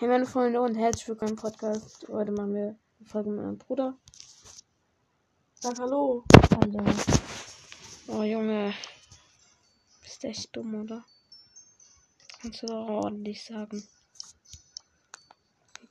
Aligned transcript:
Hey 0.00 0.08
meine 0.08 0.24
Freunde 0.24 0.62
und 0.62 0.76
herzlich 0.76 1.06
willkommen 1.08 1.32
im 1.32 1.36
Podcast. 1.36 2.06
Heute 2.08 2.32
machen 2.32 2.54
wir 2.54 2.68
eine 2.68 3.06
Folge 3.06 3.28
mit 3.28 3.44
meinem 3.44 3.58
Bruder. 3.58 3.98
Sag 5.56 5.78
hallo. 5.78 6.24
Hallo. 6.54 6.82
Oh 8.06 8.22
Junge. 8.22 8.72
Bist 10.02 10.24
echt 10.24 10.56
dumm, 10.56 10.74
oder? 10.74 11.04
Kannst 12.40 12.62
du 12.62 12.68
doch 12.68 12.88
ordentlich 12.88 13.44
sagen. 13.44 13.86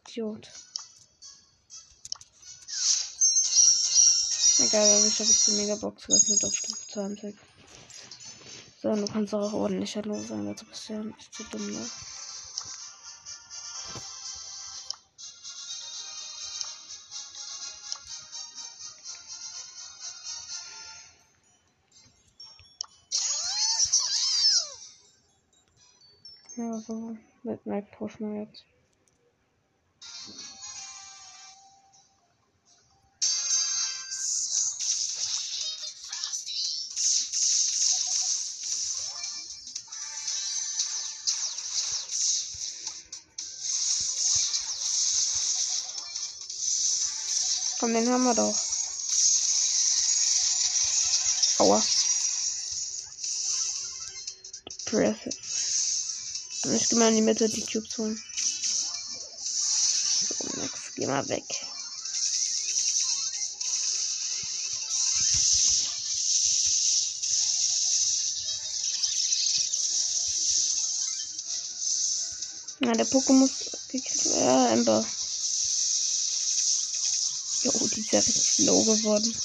Idiot. 0.07 0.49
Egal, 4.57 5.05
ich 5.05 5.19
habe 5.19 5.29
jetzt 5.29 5.47
die 5.47 5.51
Megabox 5.51 6.07
geöffnet 6.07 6.45
auf 6.45 6.55
Stufe 6.55 6.87
20. 6.93 7.35
So, 8.81 8.89
und 8.89 9.01
du 9.01 9.13
kannst 9.13 9.35
auch 9.35 9.53
ordentlich 9.53 9.95
Hallo 9.95 10.19
sagen, 10.19 10.47
also 10.47 10.65
bist 10.65 10.89
du 10.89 10.93
ja 10.93 11.03
nicht 11.03 11.31
so 11.31 11.43
dumm, 11.51 11.71
ne? 11.71 11.89
So 26.89 27.15
mit 27.43 27.91
pushen 27.91 28.33
wir 28.33 28.41
jetzt. 28.41 28.63
Komm, 47.79 47.93
den 47.93 48.09
haben 48.09 48.23
wir 48.23 48.33
doch. 48.33 48.55
Aua. 51.59 51.81
Impressive. 54.85 55.48
Ich 56.71 56.87
geh 56.87 56.95
mal 56.95 57.09
in 57.09 57.15
die 57.15 57.21
Mitte 57.21 57.49
die 57.49 57.65
Cubes 57.65 57.97
holen. 57.97 58.21
So, 60.21 60.35
Max, 60.57 60.91
geh 60.95 61.07
mal 61.07 61.27
weg. 61.27 61.43
Na, 72.81 72.93
der 72.93 73.07
Pokémon 73.07 73.49
gekriegt 73.89 74.25
Ja, 74.25 74.69
Ember. 74.69 75.05
Jo, 77.63 77.71
die 77.87 78.01
ist 78.01 78.11
ja 78.11 78.19
richtig 78.19 78.59
low 78.59 78.83
geworden. 78.83 79.35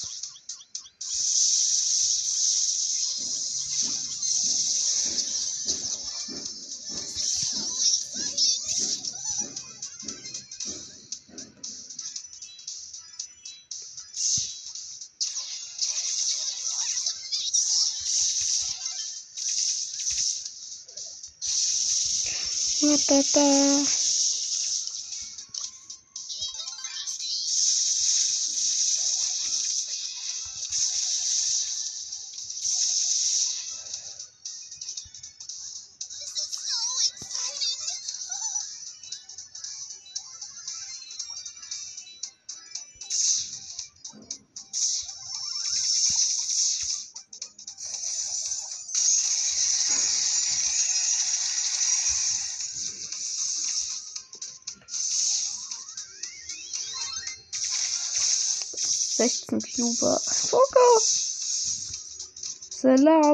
da, 23.09 23.23
da. 23.35 24.04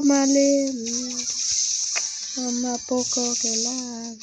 Salam 0.00 0.16
alaikum. 0.16 1.12
Mama 2.36 2.78
Poco 2.88 3.34
gelang. 3.42 4.16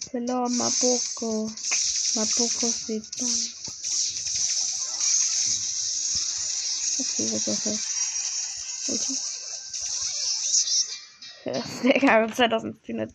Salam 0.00 0.60
a 0.60 0.70
Poco. 0.80 1.52
Ma 2.16 2.24
Poco 2.24 2.66
sieht 2.66 3.04
da. 3.20 3.26
Okay, 6.98 7.28
was 7.30 7.46
ist 7.46 7.66
das? 7.66 7.78
Alter. 8.88 9.14
Ja, 11.44 11.60
Digga, 11.82 12.34
2400. 12.34 13.12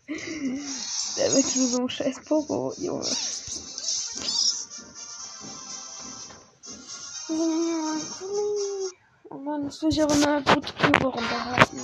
Der 1.17 1.33
wird 1.33 1.51
schon 1.51 1.67
so 1.67 1.81
ein 1.81 1.89
scheiß 1.89 2.17
Poco, 2.25 2.75
Junge. 2.77 3.09
Das 9.71 9.81
will 9.81 9.89
ich 9.89 10.03
aber 10.03 10.13
eine 10.13 10.43
gute 10.43 10.73
Cube 10.73 11.05
runterhalten. 11.05 11.79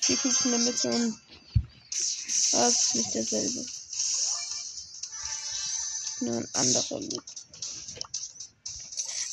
Vier 0.00 0.16
Cubes 0.16 0.44
in 0.44 0.50
der 0.52 0.60
Mitte 0.60 0.90
und 0.92 1.20
das 2.52 2.52
ist 2.52 2.94
nicht 2.94 3.14
derselbe. 3.16 3.66
Nur 6.20 6.36
ein 6.36 6.48
anderer 6.52 7.00
Loot. 7.00 7.24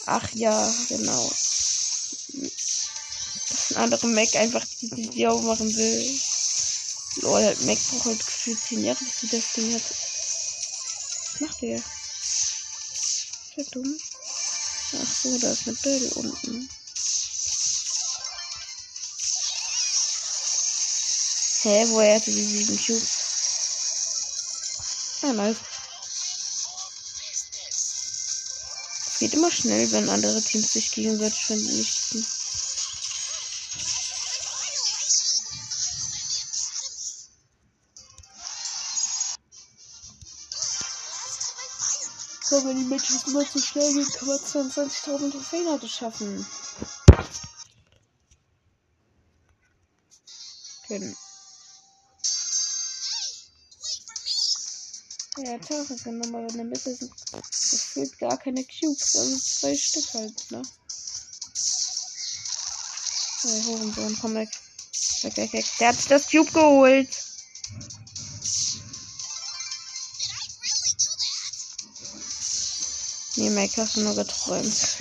Ach 0.07 0.27
ja, 0.33 0.73
genau. 0.87 1.29
Das 1.29 2.49
ist 3.51 3.71
ein 3.75 3.83
anderer 3.83 4.07
Mac 4.07 4.35
einfach 4.35 4.65
die, 4.81 4.89
die, 4.89 5.07
die 5.07 5.27
aufmachen 5.27 5.71
will. 5.75 6.19
Lol, 7.17 7.55
Mac 7.59 7.77
braucht 7.77 8.05
halt 8.05 8.25
gefühlt 8.25 8.59
10 8.59 8.85
Jahre, 8.85 9.03
bis 9.03 9.19
sie 9.19 9.27
das 9.27 9.53
Ding 9.53 9.71
hat. 9.75 9.83
Was 11.31 11.41
macht 11.41 11.61
der? 11.61 11.75
Ist 11.75 13.53
der 13.55 13.65
dumm? 13.65 13.99
Ach 14.91 15.05
so, 15.05 15.37
da 15.37 15.51
ist 15.51 15.67
eine 15.67 15.77
Bild 15.77 16.11
unten. 16.13 16.69
Hä, 21.61 21.85
woher 21.89 22.15
hatte 22.15 22.31
die 22.31 22.43
sieben 22.43 22.77
Cubes? 22.77 23.19
Ah, 25.21 25.33
nice. 25.33 25.57
Es 29.05 29.19
geht 29.19 29.33
immer 29.33 29.51
schnell, 29.51 29.91
wenn 29.91 30.09
andere 30.09 30.41
Teams 30.41 30.73
sich 30.73 30.91
gegenseitig 30.91 31.43
vernichten. 31.43 32.25
So, 42.59 42.67
wenn 42.67 42.77
die 42.77 42.83
Matches 42.83 43.23
immer 43.27 43.49
zu 43.49 43.57
schnell 43.59 43.93
gehen, 43.93 44.11
kann 44.11 44.27
man 44.27 44.37
22.000 44.37 45.31
Trophäen 45.31 45.69
heute 45.69 45.87
schaffen. 45.87 46.45
Können. 50.85 51.15
Ja, 55.37 55.57
Tatsache, 55.57 56.11
nochmal 56.11 56.49
in 56.49 56.57
der 56.57 56.65
Mitte 56.65 56.93
sind 56.93 57.11
gefühlt 57.71 58.19
gar 58.19 58.37
keine 58.37 58.65
Cubes, 58.65 59.15
also 59.15 59.37
zwei 59.37 59.75
Stück 59.75 60.13
halt, 60.15 60.51
ne? 60.51 60.61
Oh, 63.45 63.65
Hohensohn, 63.67 64.17
komm 64.19 64.35
weg. 64.35 64.49
Weg, 65.21 65.37
weg, 65.37 65.53
weg. 65.53 65.65
Der 65.79 65.87
hat 65.89 65.95
sich 65.95 66.07
das 66.07 66.29
Cube 66.29 66.51
geholt. 66.51 67.28
Mike, 73.49 73.81
hast 73.81 73.95
du 73.95 74.01
nur 74.01 74.15
geträumt. 74.15 74.97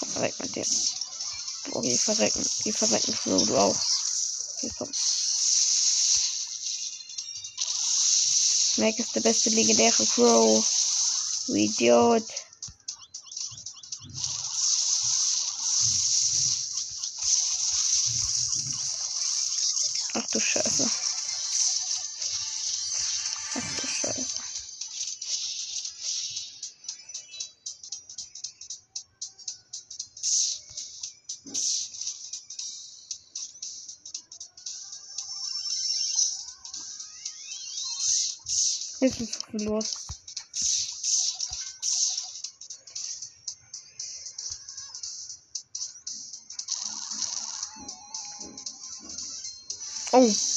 komm 0.00 0.14
weg 0.22 0.34
mit 0.40 0.54
dir. 0.54 0.66
Oh, 1.72 1.80
geh 1.80 1.96
verrecken. 1.96 2.44
Geh 2.62 2.72
verrecken, 2.72 3.14
Flo, 3.14 3.44
du 3.44 3.56
auch. 3.56 3.76
Okay, 4.56 4.70
komm. 4.78 4.90
Mac 8.76 8.98
ist 8.98 9.14
der 9.14 9.20
beste 9.20 9.50
legendäre 9.50 10.04
Crow. 10.06 10.66
Du 11.46 11.54
Idiot. 11.54 12.28
Ach 20.14 20.26
du 20.32 20.40
Scheiße. 20.40 21.03
Ist 39.20 39.34
so 39.34 39.40
viel 39.50 39.62
los. 39.64 39.94
Oh. 50.12 50.53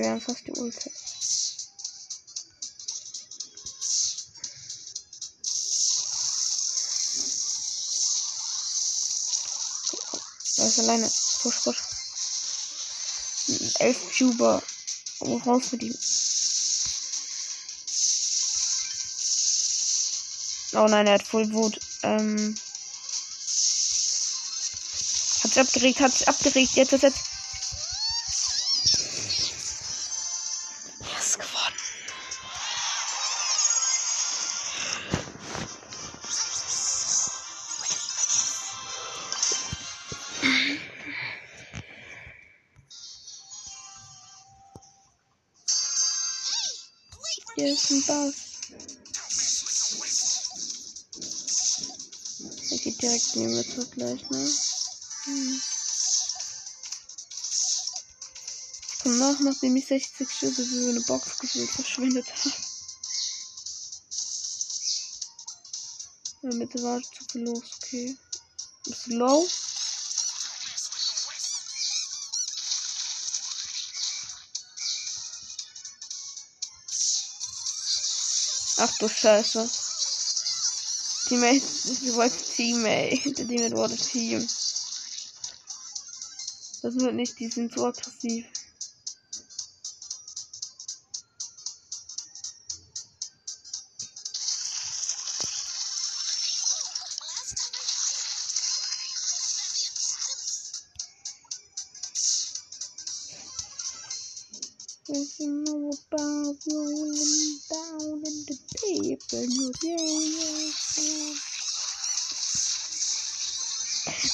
Wir 0.00 0.10
haben 0.10 0.20
fast 0.20 0.46
die 0.46 0.52
Ulti. 0.52 0.90
Er 10.56 10.66
ist 10.66 10.78
alleine. 10.80 11.10
Push, 11.42 11.62
push. 11.64 11.78
Elf 13.78 13.98
Cuber. 14.16 14.62
Oh, 15.20 15.36
raus 15.38 15.72
mit 15.72 15.82
ihm. 15.82 15.94
Oh 20.72 20.86
nein, 20.86 21.06
er 21.06 21.14
hat 21.14 21.26
voll 21.26 21.52
Wut. 21.52 21.78
Ähm. 22.02 22.54
Hat 25.42 25.52
sich 25.52 25.60
abgeregt, 25.60 26.00
hat 26.00 26.12
sich 26.12 26.28
abgeregt. 26.28 26.74
Jetzt, 26.74 26.92
jetzt, 26.92 27.02
jetzt. 27.02 27.29
Hier 47.60 47.74
ist 47.74 47.90
ein 47.90 48.02
Bass. 48.06 48.34
Er 52.70 52.78
geht 52.78 53.02
direkt 53.02 53.36
neben 53.36 53.54
mir 53.54 53.64
zu 53.68 53.86
gleich, 53.90 54.30
ne? 54.30 54.50
Hm. 55.24 55.60
Ich 58.88 58.98
komme 59.02 59.16
nach, 59.18 59.40
nachdem 59.40 59.76
ich 59.76 59.86
60 59.86 60.30
Schüsse 60.30 60.64
für 60.64 60.88
eine 60.88 61.02
Box 61.02 61.38
gefühlt 61.38 61.68
verschwendet 61.68 62.26
habe. 62.34 62.54
Bitte 66.58 66.82
war 66.82 67.02
zu 67.02 67.24
viel 67.30 67.42
los, 67.42 67.64
okay. 67.76 68.16
Ist 68.86 69.06
low? 69.08 69.46
Ach 78.82 78.96
du 78.96 79.08
Scheiße. 79.10 79.68
Teammate, 81.28 81.62
wir 82.02 82.14
wollten 82.14 82.42
Teammate. 82.56 83.34
Teammate 83.34 83.76
wurde 83.76 83.94
Team. 83.94 84.40
Das 86.80 86.94
wird 86.98 87.14
nicht, 87.14 87.38
die 87.38 87.48
sind 87.48 87.74
so 87.74 87.84
aggressiv. 87.84 88.46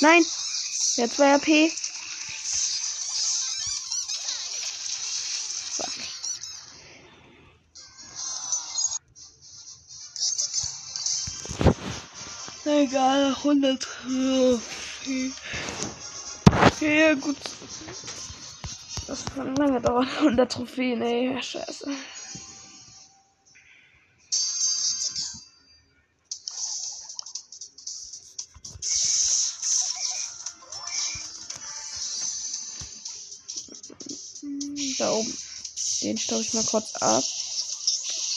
Nein! 0.06 0.24
Der 0.96 1.04
hat 1.04 1.12
2 1.14 1.34
AP. 1.34 1.72
Fuck. 5.72 5.94
Egal, 12.66 13.34
100. 13.34 13.88
Okay. 15.02 15.32
Ja, 16.80 17.14
gut. 17.14 17.36
Das 19.08 19.24
kann 19.34 19.56
lange 19.56 19.80
dauern. 19.80 20.08
100 20.18 20.52
Trophäen, 20.52 21.02
ey. 21.02 21.36
Scheiße. 21.42 21.90
Oben. 35.16 35.38
Den 36.02 36.18
staub 36.18 36.40
ich 36.40 36.52
mal 36.54 36.64
kurz 36.64 36.94
ab. 36.94 37.24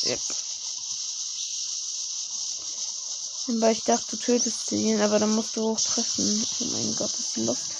Yep. 0.03 0.19
Weil 3.61 3.71
ich 3.73 3.83
dachte, 3.83 4.15
du 4.15 4.17
tötest 4.17 4.71
ihn, 4.71 5.01
aber 5.01 5.19
dann 5.19 5.33
musst 5.33 5.55
du 5.55 5.63
hoch 5.63 5.79
treffen. 5.79 6.45
Oh 6.59 6.65
mein 6.65 6.95
Gott, 6.95 7.11
ist 7.17 7.37
Luft. 7.37 7.78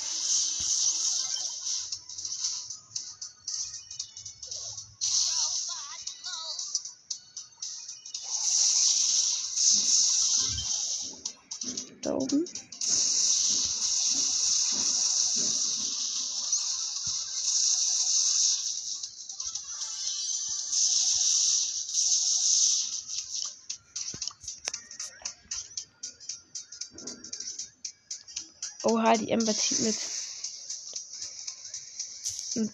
Die 29.29 29.33
Ember 29.33 29.55
zieht 29.55 29.79
mit. 29.81 29.95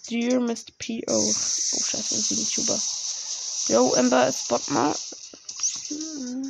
Dear 0.08 0.40
Mr. 0.40 0.72
P.O. 0.78 1.12
Oh, 1.12 1.32
scheiße, 1.32 2.14
ein 2.14 2.38
YouTuber. 2.38 2.80
Yo, 3.68 3.92
Ember, 3.94 4.32
spot 4.32 4.60
mal. 4.68 4.96
Hm. 5.88 6.45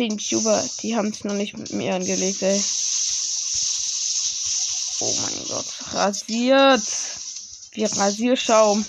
10 0.00 0.16
Cuber, 0.16 0.66
die 0.80 0.96
haben 0.96 1.08
es 1.08 1.24
noch 1.24 1.34
nicht 1.34 1.58
mit 1.58 1.74
mir 1.74 1.94
angelegt, 1.94 2.40
ey. 2.40 2.64
Oh 5.00 5.14
mein 5.20 5.44
Gott. 5.46 5.66
Rasiert. 5.92 6.82
Wie 7.72 7.84
Rasierschaum. 7.84 8.82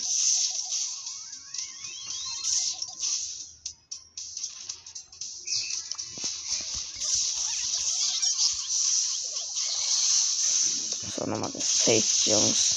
So, 11.14 11.26
nochmal 11.26 11.52
gesaved, 11.52 12.26
Jungs. 12.28 12.76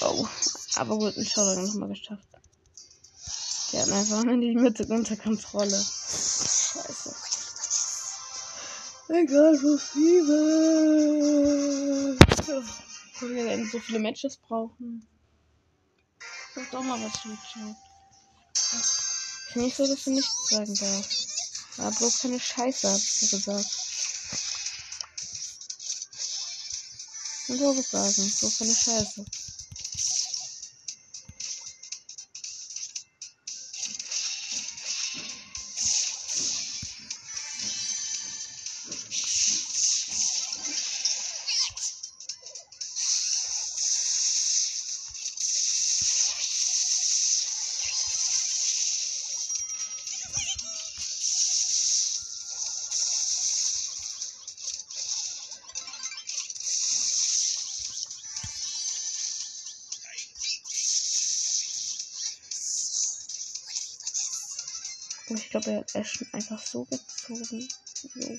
Oh, 0.00 0.26
aber 0.74 0.98
gut, 0.98 1.16
ein 1.16 1.24
Showdown 1.24 1.66
nochmal 1.68 1.90
geschafft. 1.90 2.26
Der 3.72 3.82
hat 3.82 3.92
einfach 3.92 4.24
in 4.24 4.40
die 4.40 4.56
Mitte 4.56 4.84
unter 4.86 5.16
Kontrolle. 5.16 5.86
Egal, 9.10 9.56
Fieber. 9.78 10.34
Wenn 13.20 13.34
wir 13.34 13.68
so 13.70 13.78
viele 13.80 13.98
Matches 14.00 14.36
brauchen. 14.36 15.08
Sag 16.54 16.70
doch 16.70 16.82
mal 16.82 17.00
was 17.02 17.24
Richard. 17.24 17.76
Ist 18.52 19.56
nicht 19.56 19.76
so, 19.76 19.86
dass 19.86 20.04
du 20.04 20.10
nichts 20.10 20.48
sagen 20.50 20.74
darfst. 20.74 21.28
Aber 21.78 21.90
bloß 21.92 22.18
keine 22.20 22.38
Scheiße, 22.38 22.88
hab 22.88 22.98
ich 22.98 23.18
dir 23.20 23.28
gesagt. 23.30 23.70
Und 27.48 27.58
so 27.58 27.76
was 27.76 27.90
sagen. 27.90 28.30
So 28.30 28.50
keine 28.58 28.74
Scheiße. 28.74 29.24
Glaube, 65.60 65.70
er 65.70 65.80
hat 65.80 65.94
Ash 65.94 66.24
einfach 66.32 66.64
so 66.64 66.84
gezogen. 66.84 67.68
So. 68.14 68.38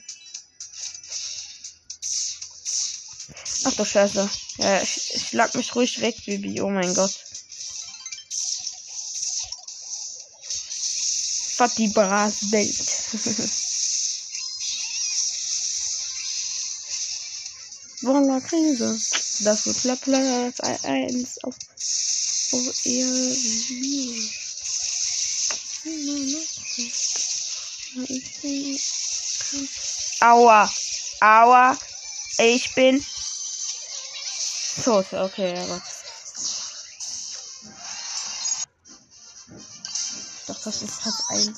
Ach 3.65 3.73
du 3.73 3.85
Scheiße. 3.85 4.29
Ja, 4.57 4.81
ich, 4.81 5.15
ich 5.15 5.33
lag 5.33 5.53
mich 5.53 5.75
ruhig 5.75 6.01
weg, 6.01 6.15
Bibi. 6.25 6.61
Oh 6.61 6.69
mein 6.69 6.93
Gott. 6.93 7.11
Fatty 11.55 11.89
Bras 11.89 12.51
Welt. 12.51 12.77
Voila, 18.01 18.39
Krise. 18.39 18.97
Das 19.43 19.65
wird 19.65 20.01
Platz 20.01 20.59
1 20.61 21.43
auf, 21.43 21.55
auf 22.53 22.85
ihr 22.85 23.05
Aua. 30.21 30.69
Aua. 31.21 31.77
Ich 32.37 32.73
bin 32.75 33.03
tot. 34.83 35.13
Okay, 35.13 35.57
aber. 35.57 35.81
Doch, 40.47 40.63
das 40.63 40.81
ist 40.81 41.01
Platz 41.01 41.23
1. 41.29 41.49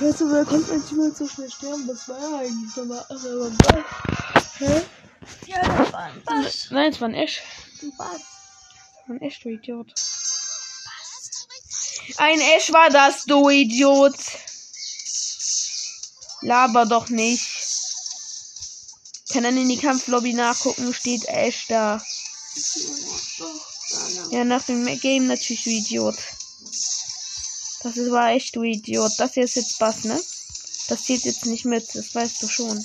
Weißt 0.00 0.20
du, 0.20 0.30
wer 0.30 0.44
konnte 0.44 0.72
manchmal 0.72 1.12
so 1.14 1.26
schnell 1.28 1.50
sterben? 1.50 1.86
Das 1.86 2.08
war 2.08 2.18
ja 2.20 2.38
eigentlich 2.38 2.76
nochmal. 2.76 3.04
Aber 3.08 3.50
was? 3.50 3.52
Hä? 4.58 4.82
Ja, 5.46 5.62
das 5.62 5.92
war 5.92 6.04
ein 6.04 6.22
Bass. 6.24 6.68
Nein, 6.70 6.92
es 6.92 7.00
war 7.00 7.08
ein. 7.08 7.14
Das 7.14 7.98
war 7.98 8.10
ein 9.08 9.22
Ash, 9.22 9.40
du 9.40 9.48
Idiot. 9.50 9.92
Ein 12.18 12.40
Ash 12.40 12.72
war 12.72 12.88
das, 12.90 13.24
du 13.24 13.48
Idiot. 13.48 14.16
Laber 16.42 16.86
doch 16.86 17.08
nicht. 17.08 17.46
Kann 19.32 19.42
dann 19.42 19.56
in 19.56 19.68
die 19.68 19.76
Kampflobby 19.78 20.32
nachgucken, 20.32 20.94
steht 20.94 21.24
Ash 21.26 21.66
da. 21.68 22.02
Ja, 24.30 24.44
nach 24.44 24.62
dem 24.64 24.84
Game 25.00 25.26
natürlich, 25.26 25.64
du 25.64 25.70
Idiot. 25.70 26.16
Das 27.82 27.96
ist- 27.96 28.10
war 28.10 28.30
echt, 28.30 28.56
du 28.56 28.62
Idiot. 28.62 29.12
Das 29.18 29.34
hier 29.34 29.44
ist 29.44 29.56
jetzt 29.56 29.78
Bass, 29.78 30.04
ne? 30.04 30.20
Das 30.88 31.04
zählt 31.04 31.24
jetzt 31.24 31.46
nicht 31.46 31.64
mit, 31.64 31.86
das 31.94 32.14
weißt 32.14 32.42
du 32.42 32.48
schon. 32.48 32.84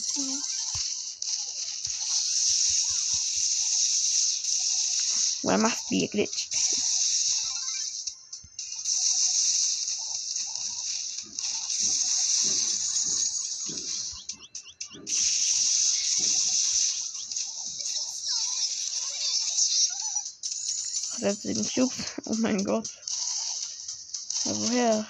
Well, 5.44 5.58
must 5.58 5.90
be 5.90 6.08
glitch. 6.08 6.48
Hat 21.22 21.28
er 21.28 21.36
sieben 21.36 21.64
Cubes? 21.64 22.16
Oh 22.26 22.34
mein 22.40 22.64
Gott. 22.64 22.90
Ja, 24.46 24.58
woher? 24.58 25.06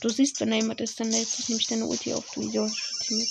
Du 0.00 0.10
siehst, 0.10 0.40
wenn 0.40 0.50
da 0.50 0.56
jemand 0.56 0.80
ist, 0.80 0.98
dann 0.98 1.12
lädt 1.12 1.28
sich 1.28 1.48
nämlich 1.48 1.68
deine 1.68 1.86
Ulti 1.86 2.12
auf, 2.12 2.28
du 2.34 2.42
Idiot. 2.42 2.72
Timid. 3.06 3.30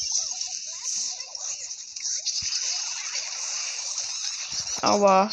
Aber. 4.81 5.29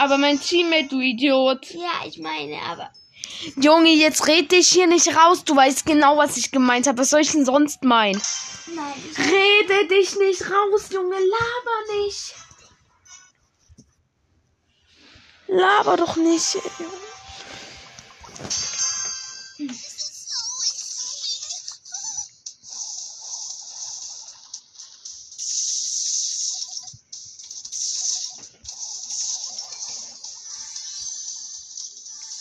Aber 0.00 0.16
mein 0.16 0.40
Teammate, 0.40 0.88
du 0.88 1.00
Idiot. 1.00 1.70
Ja, 1.72 2.06
ich 2.06 2.18
meine, 2.18 2.56
aber. 2.62 2.90
Junge, 3.56 3.90
jetzt 3.90 4.26
red 4.26 4.50
dich 4.50 4.68
hier 4.68 4.86
nicht 4.86 5.14
raus. 5.14 5.44
Du 5.44 5.54
weißt 5.54 5.84
genau, 5.84 6.16
was 6.16 6.38
ich 6.38 6.50
gemeint 6.50 6.86
habe. 6.86 6.98
Was 6.98 7.10
soll 7.10 7.20
ich 7.20 7.32
denn 7.32 7.44
sonst 7.44 7.84
meinen? 7.84 8.20
Nein, 8.74 8.94
ich 9.10 9.18
Rede 9.18 9.88
dich 9.88 10.16
nicht 10.16 10.42
raus, 10.42 10.88
Junge. 10.90 11.16
Laber 11.16 12.02
nicht. 12.02 12.34
Laber 15.48 15.96
doch 15.98 16.16
nicht. 16.16 16.54
ey. 16.54 16.86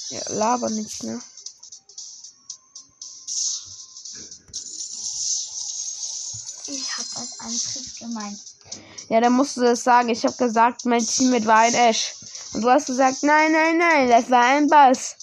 Ja, 0.09 0.21
laber 0.29 0.69
nicht, 0.69 1.03
ne? 1.03 1.21
ich 6.71 6.97
habe 6.97 7.07
als 7.15 7.39
Angriff 7.39 7.99
gemeint. 7.99 8.39
Ja, 9.09 9.21
dann 9.21 9.33
musst 9.33 9.57
du 9.57 9.61
das 9.61 9.83
sagen. 9.83 10.09
Ich 10.09 10.23
habe 10.23 10.35
gesagt, 10.35 10.85
mein 10.85 11.05
Teammate 11.05 11.45
war 11.45 11.59
ein 11.59 11.73
Ash. 11.73 12.13
Und 12.53 12.61
du 12.61 12.69
hast 12.69 12.87
gesagt, 12.87 13.23
nein, 13.23 13.51
nein, 13.51 13.77
nein, 13.77 14.09
das 14.09 14.29
war 14.29 14.43
ein 14.43 14.67
Bass. 14.67 15.15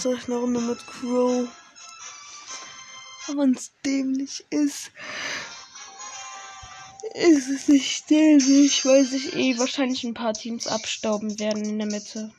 Da 0.00 0.12
ist 0.12 0.22
euch 0.22 0.28
eine 0.28 0.38
Runde 0.38 0.60
mit 0.60 0.86
Crow. 0.86 1.46
Wenn 3.36 3.54
es 3.54 3.70
dämlich 3.84 4.44
ist, 4.50 4.92
ist 7.14 7.48
es 7.48 7.68
nicht 7.68 8.08
dämlich, 8.08 8.84
weil 8.86 9.04
sich 9.04 9.34
eh 9.36 9.58
wahrscheinlich 9.58 10.04
ein 10.04 10.14
paar 10.14 10.32
Teams 10.32 10.66
abstauben 10.66 11.38
werden 11.38 11.64
in 11.64 11.78
der 11.78 11.86
Mitte. 11.86 12.32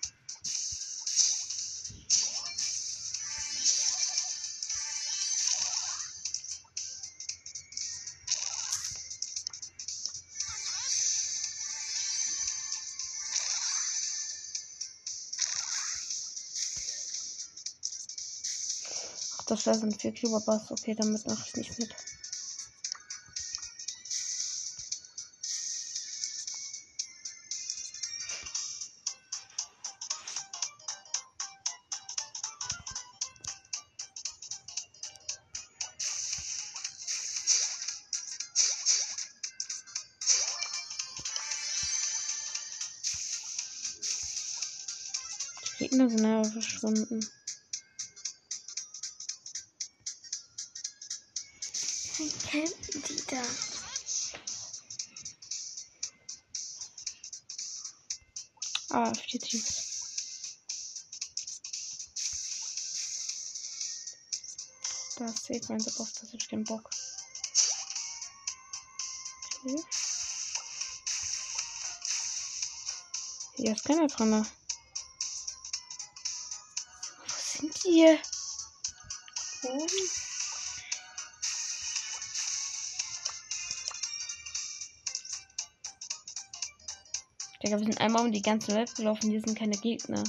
Das 19.51 19.65
da 19.65 19.77
sind 19.77 19.99
vier 19.99 20.13
Cuba-Bass. 20.13 20.71
Okay, 20.71 20.95
damit 20.95 21.25
mache 21.25 21.43
ich 21.45 21.57
nicht 21.57 21.77
mit. 21.77 21.93
Bock. 66.71 66.89
Okay. 69.63 69.83
Hier 73.55 73.73
ist 73.73 73.83
keiner 73.83 74.07
dran. 74.07 74.47
Wo 77.27 77.33
sind 77.59 77.83
die? 77.83 77.91
hier? 77.91 78.19
Oben. 79.63 79.87
Digga, 87.61 87.77
wir 87.77 87.85
sind 87.85 87.99
einmal 87.99 88.25
um 88.25 88.31
die 88.31 88.41
ganze 88.41 88.73
Welt 88.73 88.95
gelaufen, 88.95 89.29
hier 89.29 89.41
sind 89.41 89.59
keine 89.59 89.77
Gegner. 89.77 90.23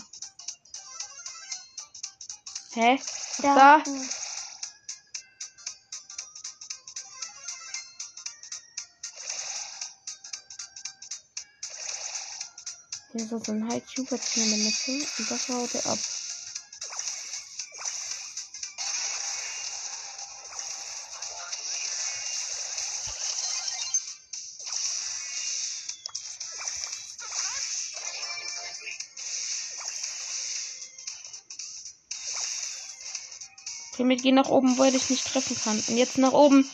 Hä? 2.73 3.01
Da. 3.39 3.79
Da. 3.79 3.83
Hier 13.15 13.21
ist 13.21 13.45
so 13.45 13.53
ein 13.53 13.69
High 13.69 13.83
Cupid 13.95 14.21
in 14.37 14.49
der 14.49 14.59
Mitte 14.59 15.07
und 15.19 15.31
das 15.31 15.49
haut 15.51 15.75
er 15.75 15.87
ab. 15.87 15.99
Okay, 33.93 34.09
wir 34.09 34.17
gehen 34.17 34.37
nach 34.37 34.49
oben, 34.49 34.79
wo 34.79 34.85
er 34.85 34.91
dich 34.91 35.11
nicht 35.11 35.27
treffen 35.27 35.55
kann. 35.63 35.77
Und 35.87 35.99
jetzt 35.99 36.17
nach 36.17 36.33
oben. 36.33 36.67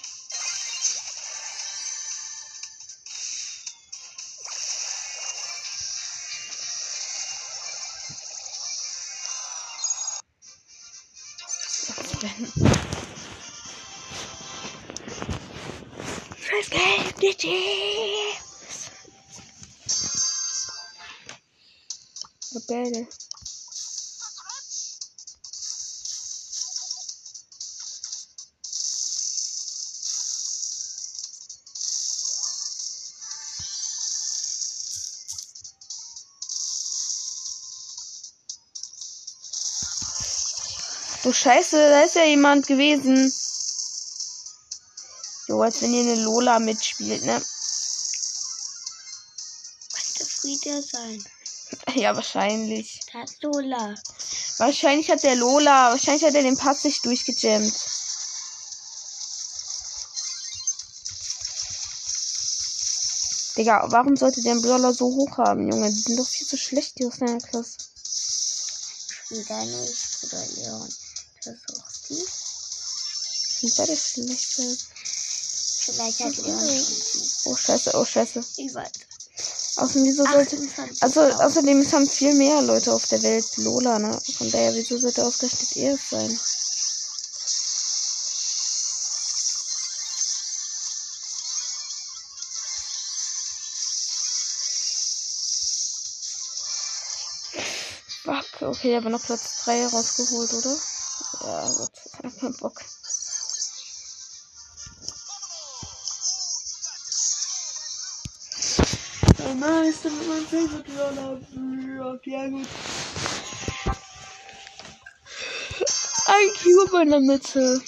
Scheiße, 41.41 41.77
da 41.77 42.01
ist 42.01 42.17
ja 42.17 42.25
jemand 42.25 42.67
gewesen. 42.67 43.33
Jo, 45.47 45.63
als 45.63 45.81
wenn 45.81 45.95
ihr 45.95 46.01
eine 46.01 46.17
Lola 46.17 46.59
mitspielt, 46.59 47.25
ne? 47.25 47.41
Könnte 49.93 50.25
Frieda 50.25 50.83
sein. 50.83 51.25
Ja, 51.95 52.17
wahrscheinlich. 52.17 52.99
Da 53.13 53.23
ist 53.23 53.41
Lola. 53.43 53.95
Wahrscheinlich 54.57 55.11
hat 55.11 55.23
der 55.23 55.37
Lola, 55.37 55.93
wahrscheinlich 55.93 56.25
hat 56.25 56.35
er 56.35 56.43
den 56.43 56.57
Pass 56.57 56.83
nicht 56.83 57.05
durchgejammt. 57.05 57.75
Digga, 63.57 63.87
warum 63.93 64.17
sollte 64.17 64.43
der 64.43 64.57
Brawler 64.57 64.93
so 64.93 65.07
hoch 65.07 65.39
haben, 65.39 65.71
Junge? 65.71 65.89
Die 65.91 66.01
sind 66.01 66.19
doch 66.19 66.27
viel 66.27 66.47
zu 66.49 66.57
schlecht, 66.57 66.99
die 66.99 67.07
aus 67.07 67.19
deiner 67.19 67.39
Klasse. 67.39 67.77
Frieda 69.29 69.65
nicht. 69.65 70.25
Oder 70.25 70.47
Leon. 70.57 70.89
Das 71.49 71.77
auch 71.79 71.93
die. 72.09 72.25
Sind 73.61 73.77
beide 73.77 73.97
schlecht. 73.97 74.59
ey. 74.59 74.77
Vielleicht 75.87 76.21
hat 76.21 76.37
die. 76.37 76.43
Oh, 77.45 77.57
scheiße, 77.57 77.93
oh, 77.95 78.05
scheiße. 78.05 78.45
Ich 78.57 78.75
weiß. 78.75 78.91
Außerdem, 79.77 80.05
wieso 80.05 80.25
sollte... 80.25 80.57
28 80.57 81.03
Also, 81.03 81.21
außerdem, 81.23 81.81
es 81.81 81.93
haben 81.93 82.07
viel 82.07 82.35
mehr 82.35 82.61
Leute 82.61 82.93
auf 82.93 83.07
der 83.07 83.23
Welt 83.23 83.47
Lola, 83.57 83.99
ne? 83.99 84.21
Von 84.37 84.51
daher, 84.51 84.75
wieso 84.75 84.99
sollte 84.99 85.25
ausgerechnet 85.25 85.77
er 85.77 85.95
es 85.95 86.11
sein? 86.11 86.41
Fuck, 98.25 98.69
okay, 98.69 98.97
aber 98.97 99.09
noch 99.09 99.23
Platz 99.23 99.63
3 99.65 99.87
rausgeholt, 99.87 100.53
oder? 100.53 100.77
Ja, 101.41 101.69
gut, 101.69 101.91
ich 102.05 102.25
hab 102.25 102.41
keinen 102.41 102.55
Bock. 102.55 102.81
Ja, 109.39 109.55
nice, 109.55 110.03
dann 110.03 110.19
wird 110.19 110.29
mein 110.29 110.47
Favorite 110.47 110.93
Brawler 110.93 111.37
Brock. 111.37 112.27
Ja, 112.27 112.49
gut. 112.49 112.67
Ein 116.27 116.51
Cube 116.63 117.03
in 117.03 117.11
der 117.11 117.21
Mitte. 117.21 117.83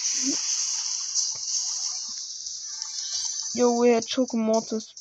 Jo, 3.55 3.85
er 3.85 3.97
hat 3.97 4.09
Schokomortis. 4.09 4.95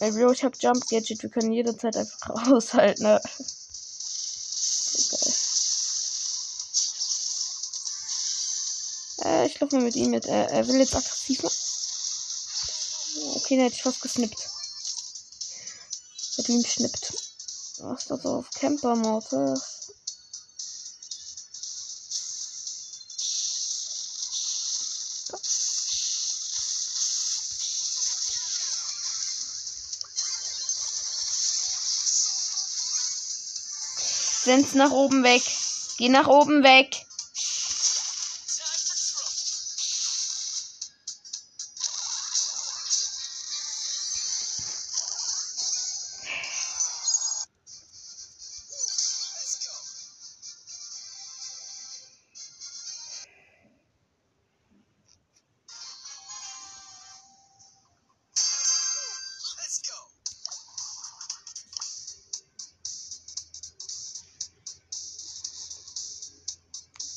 Ey, 0.00 0.10
Bro, 0.10 0.32
ich 0.32 0.44
hab 0.44 0.60
Jump 0.60 0.86
Gadget. 0.88 1.22
Wir 1.22 1.30
können 1.30 1.52
jederzeit 1.52 1.96
einfach 1.96 2.18
raushalten, 2.50 3.04
ne? 3.04 3.22
Ich 9.54 9.60
laufe 9.60 9.76
mal 9.76 9.84
mit 9.84 9.94
ihm 9.94 10.10
mit. 10.10 10.26
Äh, 10.26 10.46
er 10.46 10.66
will 10.66 10.78
jetzt 10.78 10.96
aggressiv 10.96 11.42
machen. 11.42 11.56
Okay, 13.36 13.62
hätte 13.62 13.76
ich 13.76 13.82
fast 13.82 14.00
gesnippt. 14.00 14.48
Hätte 16.36 16.52
ihn 16.52 16.62
geschnippt. 16.62 17.12
Was 17.78 18.02
ist 18.02 18.10
das 18.10 18.26
auf 18.26 18.50
Camper 18.50 18.96
Mortis? 18.96 19.62
Sind's 34.44 34.74
nach 34.74 34.90
oben 34.90 35.22
weg. 35.22 35.42
Geh 35.96 36.08
nach 36.08 36.26
oben 36.26 36.64
weg. 36.64 37.03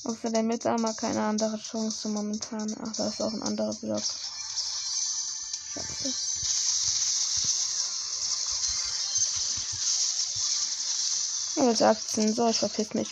Außer 0.08 0.30
der 0.30 0.42
Mitarmer 0.42 0.94
keine 0.94 1.22
andere 1.22 1.58
Chance 1.58 2.08
momentan. 2.08 2.74
Ach, 2.82 2.96
da 2.96 3.10
ist 3.10 3.22
auch 3.22 3.34
ein 3.34 3.44
anderer 3.44 3.74
Block. 3.74 4.02
Scheiße. 5.74 6.14
Ja, 11.58 11.76
sagt 11.76 12.10
so, 12.10 12.48
ich 12.48 12.58
verpiss 12.58 12.94
mich. 12.94 13.12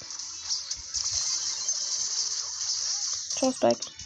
Ciao, 3.36 3.52
Spike. 3.52 4.05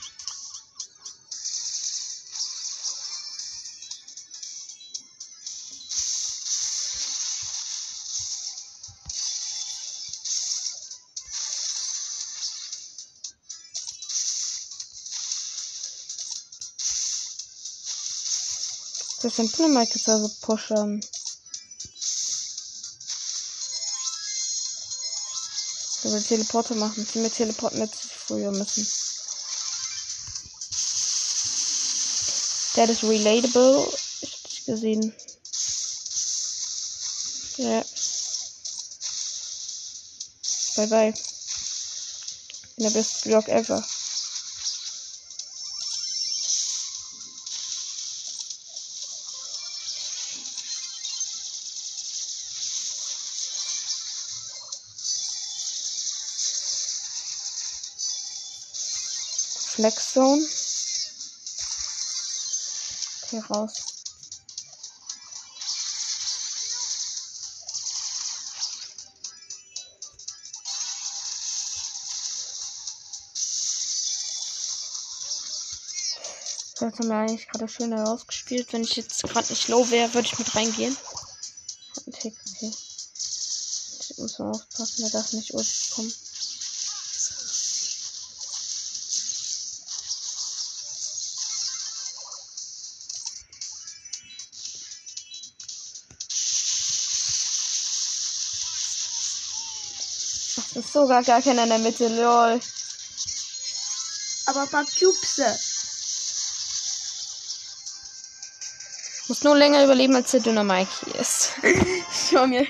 Dynamite 19.47 19.95
jetzt 19.95 20.09
also 20.09 20.29
pushen. 20.41 21.03
Ich 26.03 26.11
will 26.11 26.23
Teleporter 26.23 26.75
machen. 26.75 27.05
Sie 27.05 27.19
mit 27.19 27.33
Teleporten 27.33 27.79
jetzt 27.79 28.11
früher 28.11 28.51
müssen. 28.51 28.87
Der 32.75 32.89
ist 32.89 33.03
relatable. 33.03 33.87
Ich 34.21 34.31
hab 34.31 34.49
dich 34.49 34.65
gesehen. 34.65 35.15
Ja. 37.57 37.85
Bye 40.75 40.87
bye. 40.87 41.13
In 42.77 42.83
der 42.83 42.91
beste 42.91 43.29
Block 43.29 43.49
ever. 43.49 43.85
Flex 59.69 60.13
Zone. 60.13 60.45
Okay, 63.23 63.39
raus. 63.49 63.73
Das 76.79 76.93
haben 76.93 77.09
wir 77.09 77.15
eigentlich 77.15 77.47
gerade 77.47 77.67
schön 77.67 77.91
herausgespielt. 77.91 78.73
Wenn 78.73 78.83
ich 78.83 78.95
jetzt 78.95 79.21
gerade 79.21 79.49
nicht 79.49 79.67
low 79.67 79.89
wäre, 79.91 80.13
würde 80.13 80.27
ich 80.27 80.39
mit 80.39 80.55
reingehen. 80.55 80.97
Ein 82.07 82.13
Tick, 82.13 82.35
okay. 82.55 82.73
Ich 84.09 84.17
muss 84.17 84.39
mal 84.39 84.51
aufpassen, 84.51 85.01
der 85.03 85.11
darf 85.11 85.31
nicht 85.33 85.53
kommen. 85.91 86.11
Sogar 100.99 101.23
gar 101.23 101.41
keiner 101.41 101.63
in 101.63 101.69
der 101.69 101.77
Mitte, 101.79 102.09
lol. 102.09 102.59
Aber 104.47 104.61
ein 104.61 104.69
paar 104.69 104.83
Cubes. 104.83 105.39
Muss 109.29 109.43
nur 109.43 109.55
länger 109.55 109.85
überleben, 109.85 110.15
als 110.15 110.31
der 110.31 110.41
dünner 110.41 110.65
Mike 110.65 110.91
hier 111.05 111.15
ist. 111.15 111.51
Schau 112.31 112.47
mir. 112.47 112.67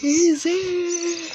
Easy. 0.00 1.30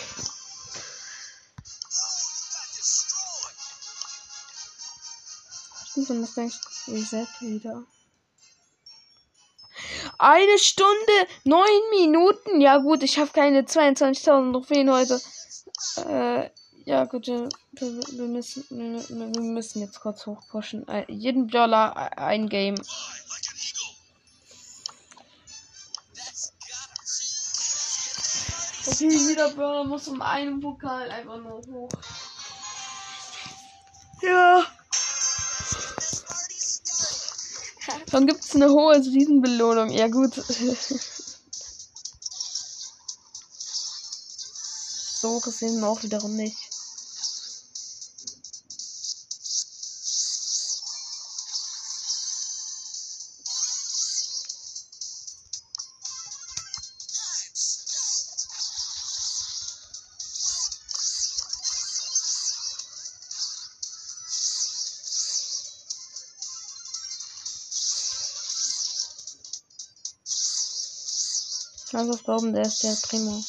Stimmt, 5.91 6.09
dann 6.09 6.21
muss 6.21 6.37
eigentlich 6.37 6.59
Reset 6.87 7.27
wieder. 7.41 7.83
Eine 10.23 10.57
Stunde, 10.57 11.27
neun 11.43 11.65
Minuten. 11.91 12.61
Ja 12.61 12.77
gut, 12.77 13.03
ich 13.03 13.17
habe 13.17 13.31
keine 13.31 13.63
22.000 13.63 14.53
Trophäen 14.53 14.89
heute. 14.89 15.19
Äh, 16.07 16.49
ja 16.85 17.03
gut, 17.03 17.27
wir, 17.27 17.49
wir, 17.73 18.27
müssen, 18.27 18.63
wir, 18.69 19.41
müssen 19.41 19.81
jetzt 19.81 19.99
kurz 19.99 20.25
hochpushen. 20.25 20.87
Äh, 20.87 21.03
jeden 21.11 21.49
Dollar 21.49 22.17
ein 22.17 22.47
Game. 22.47 22.75
Okay, 28.87 29.09
jeder 29.09 29.49
Brawler 29.49 29.83
muss 29.83 30.07
um 30.07 30.21
einen 30.21 30.61
Pokal 30.61 31.11
einfach 31.11 31.37
nur 31.37 31.61
hoch. 31.69 31.89
Ja. 34.21 34.65
Dann 38.13 38.27
gibt 38.27 38.45
es 38.45 38.53
eine 38.53 38.69
hohe 38.69 39.01
Season-Belohnung. 39.01 39.89
Ja, 39.89 40.07
gut. 40.07 40.35
so 45.19 45.39
gesehen 45.39 45.83
auch 45.83 46.03
wiederum 46.03 46.35
nicht. 46.35 46.72
Da 72.21 72.35
oben, 72.35 72.53
der 72.53 72.65
ist 72.65 72.83
der 72.83 72.95
Primo. 73.07 73.43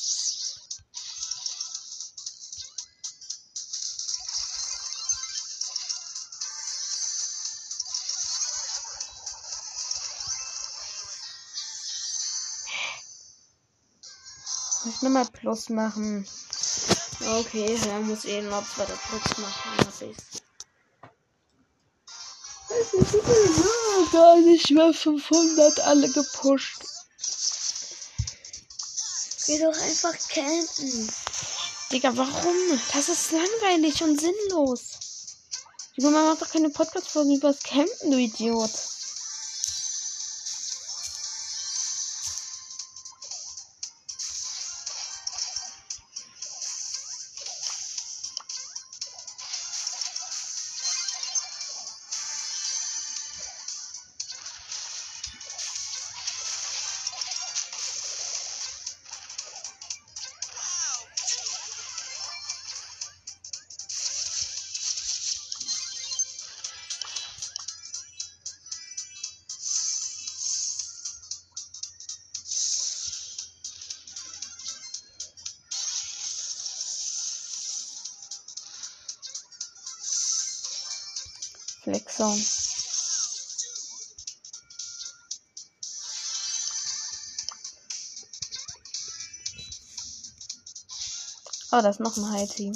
Ich 14.87 15.03
will 15.03 15.11
mal 15.11 15.27
Plus 15.27 15.68
machen. 15.68 16.27
Okay, 17.20 17.79
er 17.88 18.00
muss 18.00 18.24
eh 18.24 18.42
noch 18.42 18.64
zweiter 18.74 18.96
Plus 18.96 19.38
machen. 19.38 19.79
Hab 19.79 20.03
ich's. 20.03 20.42
Gar 24.12 24.40
nicht 24.40 24.70
mehr 24.70 24.92
500 24.92 25.81
alle 25.81 26.09
gepusht. 26.11 26.73
Geh 29.46 29.59
doch 29.59 29.78
einfach 29.78 30.14
campen. 30.28 31.12
Digga, 31.92 32.16
warum? 32.16 32.80
Das 32.92 33.09
ist 33.09 33.33
langweilig 33.33 34.02
und 34.02 34.18
sinnlos. 34.18 35.37
Junge, 35.96 36.12
man 36.12 36.24
macht 36.26 36.42
doch 36.42 36.50
keine 36.50 36.70
Podcast-Folgen 36.70 37.37
über 37.37 37.52
das 37.52 37.62
Campen, 37.62 38.11
du 38.11 38.16
Idiot. 38.18 38.70
Flexon. 81.94 82.44
Oh, 91.70 91.83
da 91.83 91.90
ist 91.90 92.00
noch 92.00 92.16
ein 92.16 92.30
High-Team. 92.30 92.72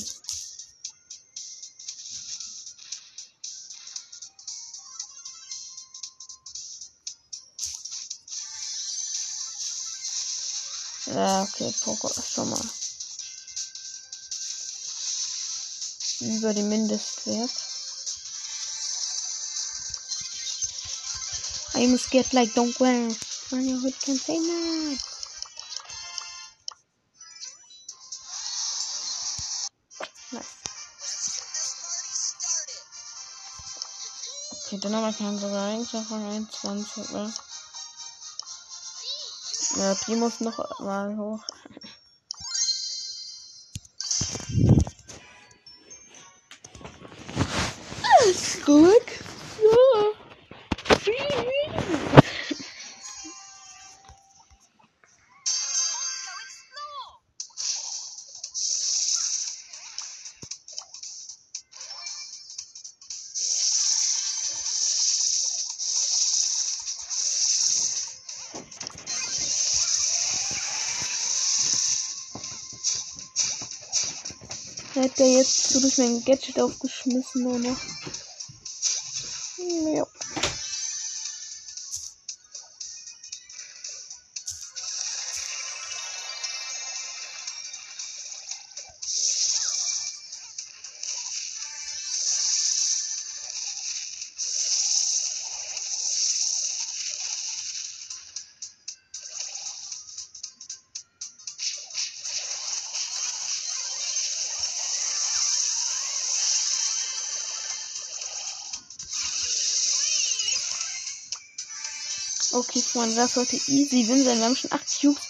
Ja, 11.07 11.42
okay, 11.42 11.74
Poco 11.81 12.07
ist 12.09 12.33
schon 12.33 12.50
mal 12.50 12.61
über 16.20 16.54
dem 16.54 16.68
Mindestwert. 16.68 17.67
I 21.78 21.82
am 21.82 21.96
scared 21.96 22.34
like 22.34 22.52
don't 22.54 22.74
wear. 22.80 23.08
On 23.52 23.64
your 23.64 23.78
hood 23.78 23.94
container. 24.04 24.98
Nice. 30.32 30.58
Okay, 34.66 34.78
dann 34.82 34.96
haben 34.96 35.04
wir 35.04 35.12
keinen 35.12 35.38
sogar 35.38 35.68
eigentlich 35.68 36.04
von 36.08 36.20
21, 36.20 37.10
oder? 37.10 37.32
Ja, 39.76 39.94
Pi 39.94 40.16
muss 40.16 40.40
noch 40.40 40.58
mal 40.80 41.16
hoch. 41.16 41.44
Hat 74.98 75.16
der 75.20 75.28
jetzt 75.28 75.68
so 75.68 75.80
durch 75.80 75.96
mein 75.98 76.24
Gadget 76.24 76.61
aufgeschmissen, 76.61 77.46
oder? 77.46 77.76
Ja. 79.94 80.06
Freunde, 112.98 113.14
das 113.14 113.34
sollte 113.34 113.54
easy 113.54 114.08
win 114.08 114.24
sein. 114.24 114.38
Wir 114.38 114.46
haben 114.46 114.56
schon 114.56 114.72
8 114.72 115.00
Cubes. 115.00 115.22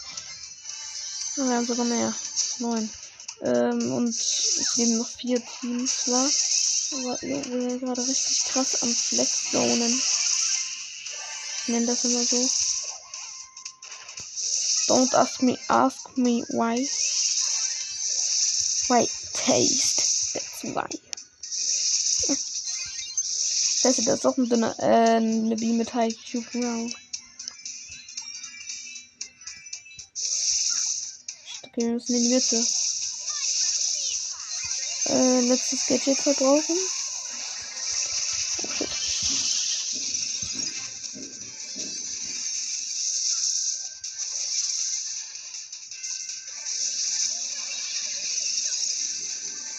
Oh, 1.37 1.43
wir 1.43 1.55
haben 1.55 1.67
sogar 1.67 1.85
mehr. 1.85 2.15
9. 2.61 2.91
Ähm, 3.43 3.93
und 3.93 4.09
es 4.09 4.73
leben 4.77 4.97
noch 4.97 5.07
4 5.07 5.43
Teams, 5.61 6.09
war. 6.09 6.31
Aber 6.93 7.21
wir 7.21 7.43
sind 7.43 7.81
gerade 7.81 8.09
richtig 8.09 8.45
krass 8.45 8.83
am 8.83 8.89
Flexzonen. 8.89 9.93
Ich 9.93 11.69
nenne 11.69 11.85
das 11.85 12.05
immer 12.05 12.25
so. 12.25 12.49
Don't 14.89 15.15
ask 15.15 15.43
me, 15.43 15.59
ask 15.69 16.17
me 16.17 16.43
why. 16.49 16.89
Why 18.89 19.07
taste? 19.35 20.33
That's 20.33 20.65
why. 20.75 20.89
Scheiße, 23.83 24.05
da 24.07 24.15
ist 24.15 24.27
auch 24.27 24.39
ein 24.39 24.49
dünner, 24.49 24.75
äh, 24.79 25.17
eine 25.17 25.55
B 25.55 25.67
mit 25.75 25.93
High 25.93 26.17
Cube 26.33 26.47
Wow. 26.55 26.95
Okay, 31.79 31.87
wir 31.87 31.93
müssen 31.93 32.17
in 32.17 32.25
die 32.25 32.35
Mitte. 32.35 32.57
Äh, 35.11 35.41
letztes 35.43 35.87
Gadget 35.87 36.19
verbrauchen. 36.19 36.77
Oh. 38.65 38.87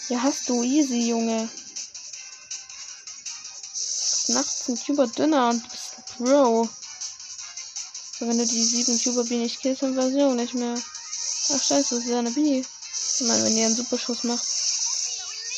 Ja, 0.08 0.22
hast 0.22 0.48
du 0.48 0.62
easy, 0.62 1.10
Junge. 1.10 1.50
Nachts 4.28 4.68
ein 4.68 4.78
Cuber 4.78 5.06
dünner 5.06 5.50
und 5.50 5.62
du 5.62 5.68
bist 5.68 5.96
Bro. 6.16 6.66
Wenn 8.20 8.38
du 8.38 8.46
die 8.46 8.64
7 8.64 8.98
Cuber 9.02 9.24
nicht 9.24 9.60
killst, 9.60 9.82
dann 9.82 9.94
weiß 9.94 10.14
ich 10.14 10.22
auch 10.22 10.32
nicht 10.32 10.54
mehr. 10.54 10.78
Ach 11.52 11.62
scheiße, 11.62 11.96
das 11.96 12.04
ist 12.04 12.10
ja 12.10 12.20
eine 12.20 12.30
B. 12.30 12.60
Ich 12.60 13.26
meine, 13.26 13.44
wenn 13.44 13.56
ihr 13.56 13.66
einen 13.66 13.74
Superschuss 13.74 14.22
macht. 14.22 14.46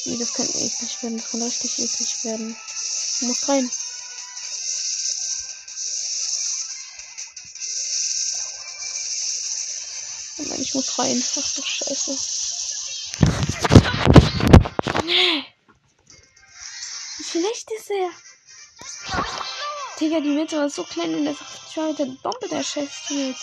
Nee, 0.05 0.17
das 0.17 0.33
kann 0.33 0.47
eklig 0.47 1.03
werden. 1.03 1.19
Das 1.19 1.31
kann 1.31 1.43
richtig 1.43 1.79
eklig 1.79 2.25
werden. 2.25 2.57
Du 3.21 3.27
musst 3.27 3.49
rein. 3.49 3.71
Oh 10.39 10.43
Mann, 10.49 10.61
ich 10.63 10.75
muss 10.75 10.99
rein. 10.99 11.23
Ach 11.37 11.55
du 11.55 11.63
Scheiße. 11.63 12.19
Nee. 15.05 15.45
Wie 17.19 17.25
schlecht 17.25 17.71
ist 17.71 17.91
er? 17.91 18.11
Digga, 20.01 20.21
die 20.21 20.29
Mitte 20.31 20.57
war 20.57 20.71
so 20.71 20.85
klein 20.85 21.15
und 21.15 21.25
der 21.25 21.35
sagt 21.35 21.73
schon 21.73 21.89
mit 21.89 21.99
der 21.99 22.07
Bombe 22.07 22.49
der 22.51 22.65
Chef 22.65 22.91
steht. 22.93 23.37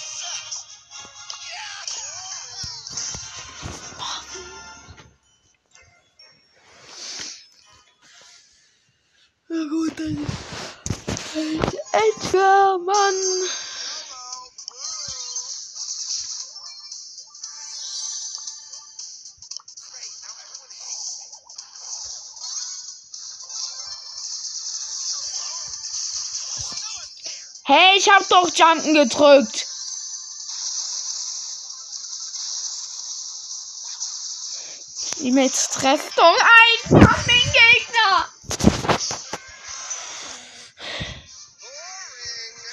Ich 28.10 28.16
hab 28.16 28.28
doch 28.30 28.50
Jumpen 28.56 28.94
gedrückt. 28.94 29.68
E-Mails 35.22 35.70
trefft 35.70 36.18
doch 36.18 36.38
einfach 36.88 37.24
den 37.26 37.52
Gegner. 37.52 38.30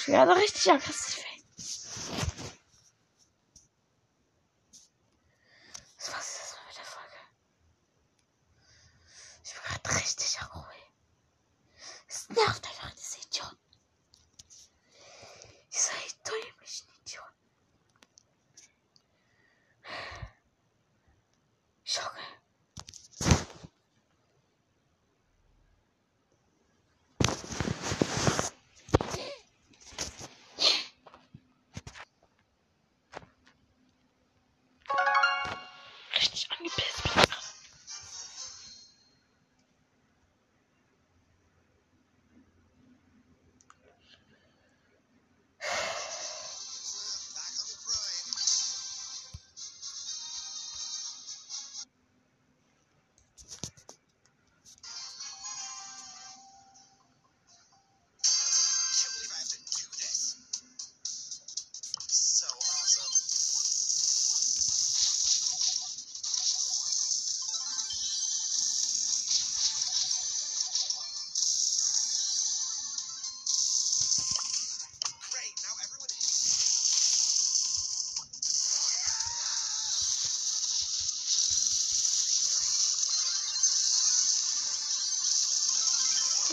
Ich 0.00 0.08
werde 0.08 0.36
richtig 0.36 0.72
aggressiv. 0.72 1.15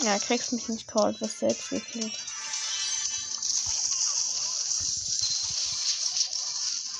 Ja, 0.04 0.18
kriegst 0.18 0.52
mich 0.52 0.68
nicht 0.68 0.86
called, 0.86 1.18
was 1.22 1.38
selbst 1.38 1.70
gekillt. 1.70 2.12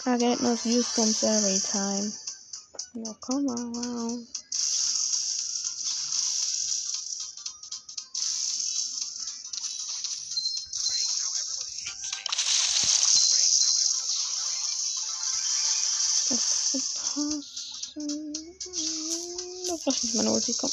I 0.07 0.17
get 0.17 0.41
no 0.41 0.53
use 0.65 0.89
bombs 0.97 1.23
every 1.23 1.61
time. 1.61 2.15
No, 2.95 3.15
come 3.21 3.51
around. 3.51 4.27
Das 16.31 16.73
wird 16.73 16.85
passen. 16.95 18.33
Da 19.67 19.77
braucht 19.77 20.05
nicht 20.05 20.15
meine 20.15 20.31
Ulti 20.31 20.55
kommen. 20.55 20.73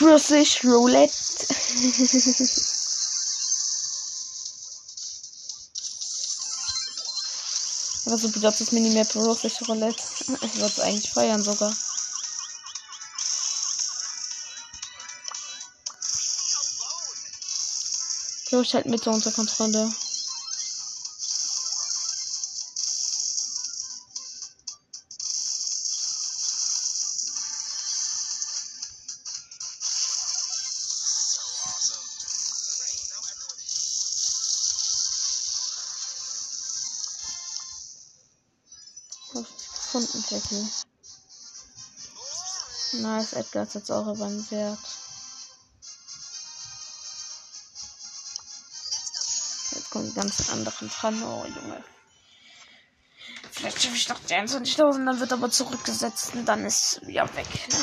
Russisch 0.00 0.64
Roulette. 0.64 1.12
Aber 8.06 8.18
so 8.18 8.28
bedeutet 8.30 8.60
das 8.60 8.72
Minimap 8.72 9.14
Russisch 9.14 9.60
Roulette. 9.68 10.02
Ich 10.18 10.54
würde 10.56 10.66
es 10.66 10.80
eigentlich 10.80 11.12
feiern 11.12 11.42
sogar. 11.42 11.72
So, 18.50 18.62
ich 18.62 18.74
halt 18.74 18.86
mit 18.86 19.06
unter 19.06 19.30
Kontrolle. 19.30 19.92
Jackie. 40.30 40.64
Nice, 42.92 43.32
Edgar 43.32 43.64
ist 43.64 43.74
jetzt 43.74 43.90
auch 43.90 44.06
über 44.14 44.28
den 44.28 44.48
Wert. 44.52 44.78
Jetzt 49.72 49.90
kommen 49.90 50.08
die 50.08 50.14
ganzen 50.14 50.52
anderen 50.52 50.88
dran. 50.88 51.22
Oh, 51.22 51.44
Junge. 51.46 51.84
Vielleicht 53.50 53.82
schaffe 53.82 53.96
ich 53.96 54.08
noch 54.08 54.20
die 54.20 54.34
21.000, 54.34 55.04
dann 55.04 55.20
wird 55.20 55.32
aber 55.32 55.50
zurückgesetzt 55.50 56.34
und 56.34 56.46
dann 56.46 56.64
ist 56.64 57.00
ja 57.08 57.24
weg. 57.34 57.48
Ne? 57.68 57.78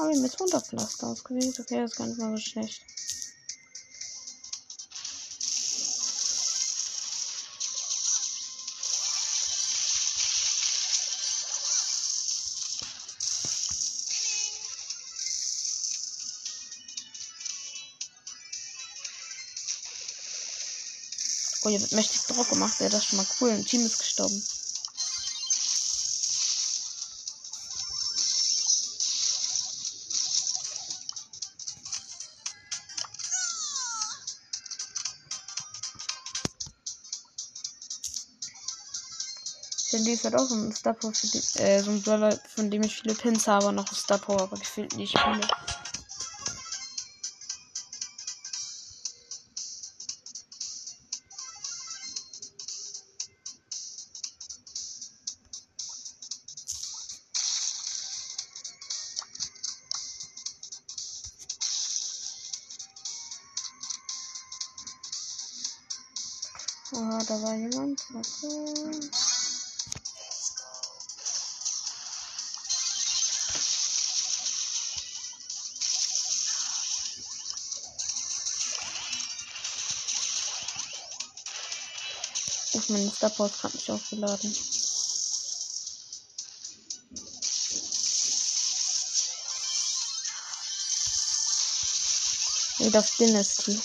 Habe 0.00 0.18
mit 0.18 0.32
100 0.32 0.66
Pflaster 0.66 1.06
ausgewählt. 1.06 1.58
Okay, 1.58 1.80
das 1.80 1.92
ist 1.92 1.96
gar 1.96 2.06
nicht 2.06 2.18
mal 2.18 2.36
so 2.36 2.42
schlecht. 2.42 2.82
Oh, 21.62 21.70
hier 21.70 21.80
wird 21.80 21.92
mächtig 21.92 22.20
Druck 22.22 22.48
gemacht. 22.48 22.78
Wäre 22.80 22.90
das 22.90 23.04
schon 23.04 23.16
mal 23.16 23.26
cool. 23.40 23.50
Ein 23.50 23.64
Team 23.64 23.84
ist 23.84 23.98
gestorben. 23.98 24.42
Sandy 39.90 40.12
ist 40.12 40.24
halt 40.24 40.34
auch 40.34 40.46
so 40.46 40.54
ein 40.54 40.74
Star 40.74 40.92
Power, 40.92 41.12
äh, 41.54 41.80
so 41.80 41.90
ein 41.90 42.02
Brawler, 42.02 42.38
von 42.54 42.70
dem 42.70 42.82
ich 42.82 43.00
viele 43.00 43.14
Pins 43.14 43.48
habe, 43.48 43.72
noch 43.72 43.90
ein 43.90 43.94
Star 43.94 44.18
Power, 44.18 44.42
aber 44.42 44.58
gefühlt 44.58 44.94
nicht 44.96 45.18
viele. 45.18 45.48
Jemand. 68.18 68.42
Warte. 68.42 69.10
Uff, 82.74 82.88
mein 82.90 83.10
Star 83.10 83.30
Power 83.30 83.46
ist 83.46 83.60
gerade 83.60 83.76
nicht 83.76 83.90
aufgeladen. 83.90 84.56
Wieder 92.78 93.00
auf 93.00 93.16
Dynasty. 93.16 93.80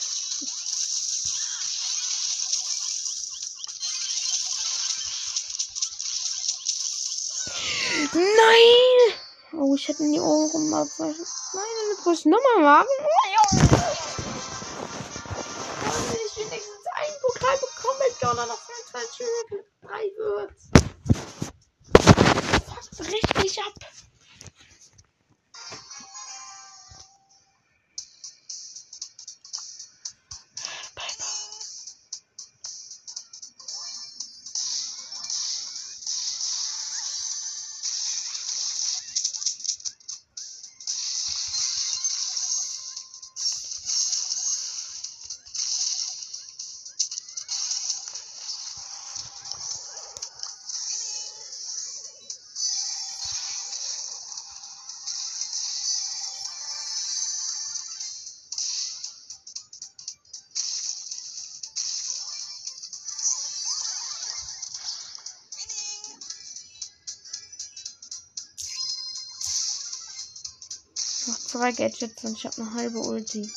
Nein! 8.14 9.14
Oh, 9.54 9.76
ich 9.76 9.88
hätte 9.88 10.04
die 10.04 10.20
Ohren 10.20 10.74
abwaschen. 10.74 11.26
Nein, 11.54 11.98
muss 12.06 12.20
ich 12.20 12.26
nochmal 12.26 12.62
machen. 12.62 12.88
Oh, 13.00 13.28
Junge. 13.28 13.84
Ich 16.26 16.38
wenigstens 16.38 16.86
einen 16.96 17.16
Pokal 17.22 17.58
bekomme, 17.58 18.06
Donner 18.22 18.46
noch 18.46 18.60
25 18.60 19.20
Level 19.20 19.66
3 19.82 20.12
wird. 20.18 20.53
Zwei 71.64 71.72
Gadgets 71.72 72.26
und 72.26 72.38
ich 72.38 72.46
habe 72.46 72.62
eine 72.62 72.74
halbe 72.74 73.00
Ulti. 73.00 73.50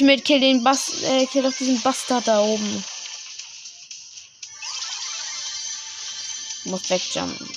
Mit 0.00 0.24
kill 0.24 0.38
den 0.38 0.62
Bass, 0.62 1.02
äh, 1.02 1.26
kill 1.26 1.42
doch 1.42 1.52
diesen 1.52 1.82
Bastard 1.82 2.28
da 2.28 2.40
oben. 2.40 2.84
Du 6.68 6.72
musst 6.72 6.90
wegjumpen. 6.90 7.48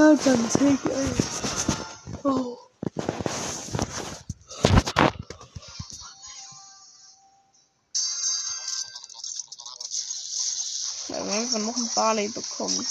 Ja, 0.00 0.14
dann 0.14 0.50
zählt 0.50 0.80
ey. 0.86 1.10
Oh. 2.24 2.56
Wir 11.06 11.16
haben 11.16 11.28
einfach 11.28 11.58
noch 11.58 11.76
einen 11.76 11.90
Barley 11.94 12.28
bekommen. 12.28 12.86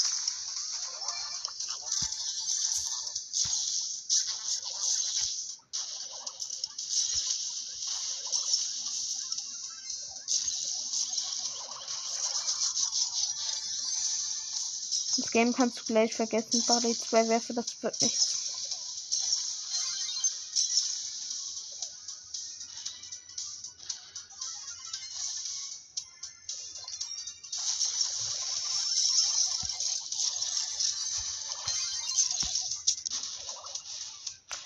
Game 15.40 15.54
kannst 15.54 15.80
du 15.80 15.86
gleich 15.86 16.14
vergessen. 16.14 16.62
Barley 16.68 16.94
2 16.94 17.30
Werfe, 17.30 17.54
das 17.54 17.82
wird 17.82 18.02
nichts. 18.02 18.36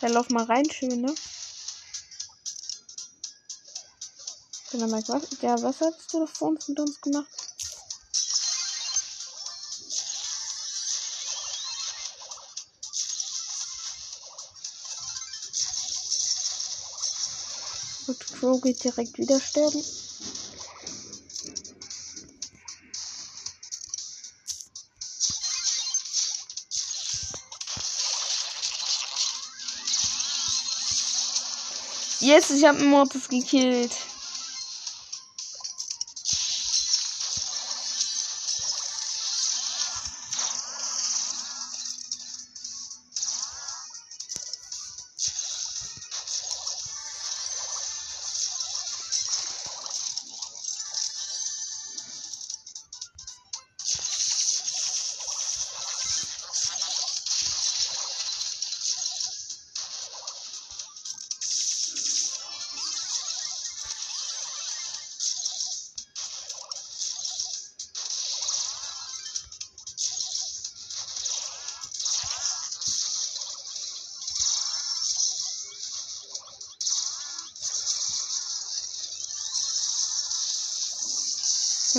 Ja, 0.01 0.07
lauf 0.07 0.29
mal 0.29 0.43
rein, 0.45 0.67
schön, 0.71 1.01
ne? 1.01 1.13
Mike, 4.87 5.07
was? 5.07 5.27
Ja, 5.39 5.61
was 5.61 5.81
hast 5.81 6.11
du 6.11 6.21
da 6.21 6.25
vor 6.25 6.47
uns 6.47 6.67
mit 6.67 6.79
uns 6.79 6.99
gemacht? 6.99 7.42
Crow 18.43 18.59
geht 18.59 18.83
direkt 18.83 19.17
wieder 19.17 19.39
sterben. 19.39 19.81
Yes, 32.19 32.49
ich 32.49 32.65
habe 32.65 32.83
Mortis 32.83 33.29
gekillt. 33.29 33.95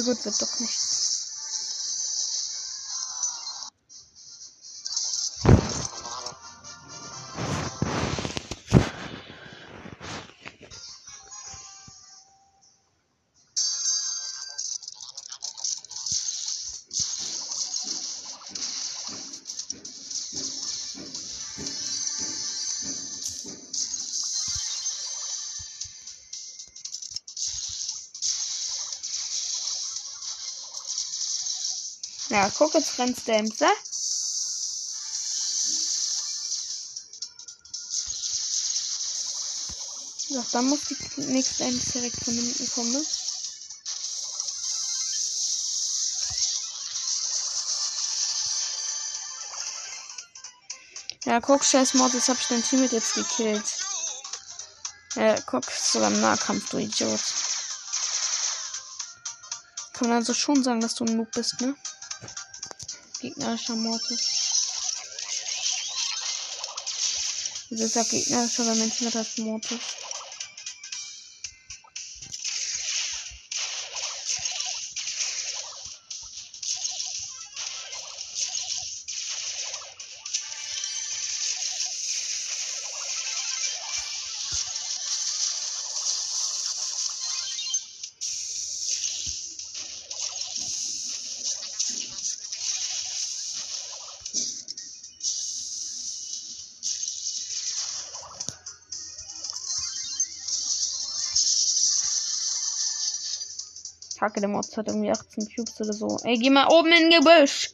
Gut, 0.04 0.24
wird 0.24 0.42
doch 0.42 0.58
nichts. 0.60 0.83
Guck, 32.50 32.74
jetzt 32.74 32.98
rennst 32.98 33.26
der 33.26 33.38
Emser. 33.38 33.70
Ja, 40.28 40.44
dann 40.52 40.66
muss 40.66 40.80
die 40.88 41.20
nächste 41.20 41.64
Ems 41.64 41.84
direkt 41.92 42.24
von 42.24 42.34
hinten 42.34 42.70
kommen, 42.72 42.92
ne? 42.92 43.02
Ja, 51.24 51.40
guck, 51.40 51.64
scheiß 51.64 51.94
Mortis, 51.94 52.28
hab 52.28 52.38
ich 52.38 52.46
dein 52.48 52.62
Team 52.62 52.86
jetzt 52.90 53.14
gekillt. 53.14 53.64
Ja, 55.14 55.40
guck, 55.42 55.64
sogar 55.64 56.10
im 56.10 56.20
Nahkampf, 56.20 56.68
du 56.70 56.78
Idiot. 56.78 57.20
Kann 59.94 60.08
man 60.08 60.18
also 60.18 60.34
schon 60.34 60.62
sagen, 60.62 60.80
dass 60.80 60.96
du 60.96 61.04
ein 61.04 61.16
Noob 61.16 61.30
bist, 61.32 61.60
ne? 61.60 61.74
Gegnerischer 63.24 63.76
Mortis. 63.76 64.20
Er 67.70 67.78
gegnerischer, 68.04 68.66
wenn 68.66 68.78
Menschen 68.78 69.06
mit 69.06 69.16
als 69.16 69.38
Mortis? 69.38 69.80
Kacke, 104.34 104.40
der 104.40 104.48
Mods 104.48 104.76
hat 104.76 104.88
irgendwie 104.88 105.12
18 105.12 105.48
Cubes 105.54 105.80
oder 105.80 105.92
so. 105.92 106.18
Ey, 106.24 106.36
geh 106.36 106.50
mal 106.50 106.66
oben 106.66 106.90
in 106.90 107.10
Gebüsch. 107.10 107.70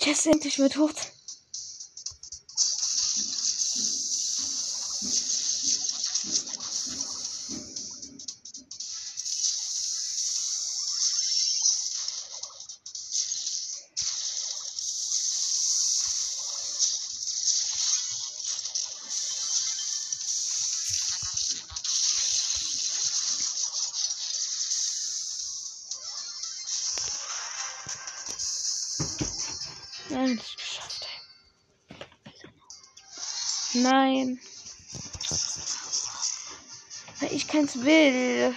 Yes, 0.00 0.24
endlich 0.26 0.58
wird 0.58 0.74
tot. 0.74 1.15
Nein. 33.82 34.40
Weil 37.20 37.32
ich 37.32 37.46
keins 37.48 37.76
will. 37.76 38.54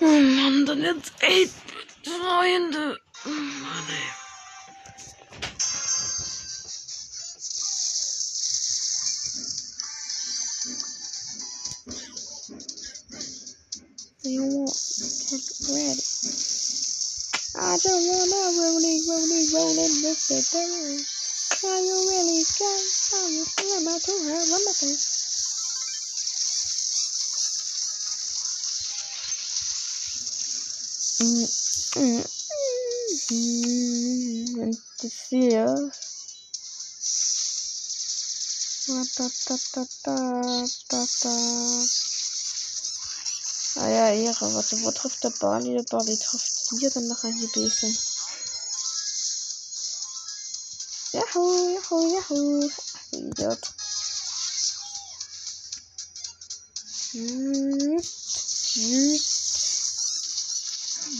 Oh 0.00 0.06
Mann, 0.06 0.66
dann 0.66 0.82
jetzt 0.82 1.12
8 1.22 1.50
Freunde. 2.04 2.98
Oh 3.24 3.28
Mann, 3.28 3.88
ey. 3.88 4.22
You 14.24 14.42
want 14.42 14.72
ready. 15.68 16.02
I 17.54 17.76
don't 17.78 18.06
wanna 18.08 18.40
rolling, 18.58 19.00
rolling, 19.08 19.46
rolling 19.52 19.91
with 20.12 20.28
the 20.28 20.40
dirt. 20.52 21.00
Are 21.64 21.80
you 21.80 21.96
really 22.10 22.44
scared? 22.44 22.84
Are 23.16 23.30
you 23.30 23.44
feeling 23.44 23.84
my 23.84 23.96
to 23.96 24.12
her? 24.12 24.40
One 24.52 24.64
more 24.64 24.76
thing. 24.76 24.96
Mm, 31.22 31.48
mm, 31.96 32.24
mm, 33.32 34.62
and 34.62 34.76
to 35.00 35.08
see 35.08 35.56
us. 35.56 35.96
Da, 38.88 39.00
da, 39.16 39.26
da, 39.46 39.56
da, 39.72 40.12
da, 40.90 41.00
da. 41.22 41.32
Ah 43.80 43.88
ja, 43.88 44.06
Ehre. 44.12 44.54
Warte, 44.54 44.76
wo 44.82 44.90
trifft 44.90 45.24
der 45.24 45.32
Barley? 45.40 45.72
Der 45.72 45.84
Barley 45.84 46.18
trifft 46.18 46.68
hier, 46.78 46.90
dann 46.90 47.08
noch 47.08 47.24
ein 47.24 47.40
Gebesen. 47.40 47.96
Yahoo, 51.12 51.68
yahoo, 51.74 52.14
yahoo. 52.14 52.68
Ach, 52.94 53.10
du 53.10 53.18
Idiot. 53.18 53.62
Jit, 57.12 58.06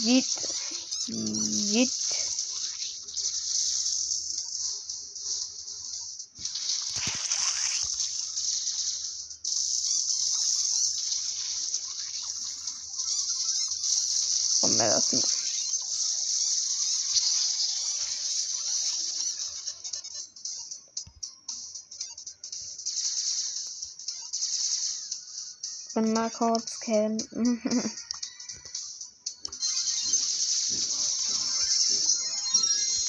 jit, 0.02 0.30
jit. 1.06 1.92
Komm 14.60 14.76
mir 14.78 14.88
das 14.88 15.12
noch. 15.12 15.41
Mal 26.02 26.30
kurz 26.30 26.80
kennen. 26.80 27.18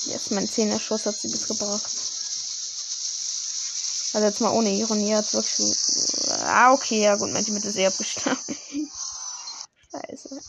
Jetzt 0.05 0.31
mein 0.31 0.47
Zehner-Schuss 0.47 1.05
hat 1.05 1.19
sie 1.19 1.29
bis 1.29 1.47
gebracht. 1.47 1.89
Also 4.13 4.27
jetzt 4.27 4.41
mal 4.41 4.51
ohne 4.51 4.69
Ironie 4.69 5.15
hat 5.15 5.33
wirklich. 5.33 5.75
Ah, 6.45 6.73
okay, 6.73 7.01
ja 7.01 7.15
gut, 7.15 7.31
mein 7.31 7.43
Team 7.43 7.57
ist 7.57 7.75
eh 7.75 7.87
abgestanden. 7.87 8.55
Scheiße. 9.91 10.41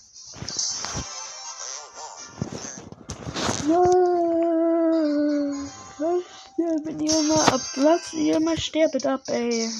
Ja, 3.69 3.81
was 5.99 6.25
sterben 6.53 7.01
ihr 7.01 7.23
mal 7.23 7.45
ab? 7.47 7.61
Was 7.77 8.13
ihr 8.13 8.41
mal 8.41 8.59
sterbet 8.59 9.07
ab, 9.07 9.23
ey. 9.29 9.71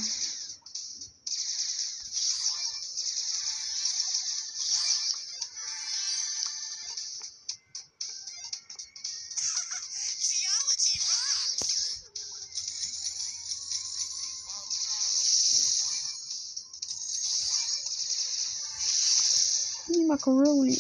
Macaroni. 20.25 20.79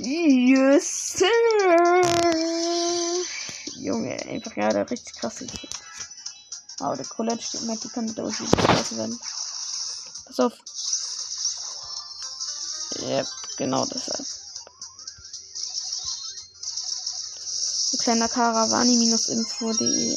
Yes, 0.00 1.18
sir. 1.18 1.28
Junge, 3.76 4.16
einfach 4.26 4.56
ja, 4.56 4.68
der 4.70 4.90
richtig 4.90 5.14
krasse. 5.14 5.46
Aber 6.80 6.96
der 6.96 7.06
Colette 7.06 7.42
steht 7.42 7.62
mit, 7.62 7.82
die 7.82 7.88
kann 7.88 8.06
mit 8.06 8.16
der 8.16 8.24
Ulti 8.24 8.44
besser 8.44 8.96
werden. 8.96 9.18
Pass 10.26 10.40
auf. 10.40 10.52
Yep, 13.00 13.26
genau 13.56 13.86
deshalb. 13.86 14.37
Karawani-info.de. 18.16 20.16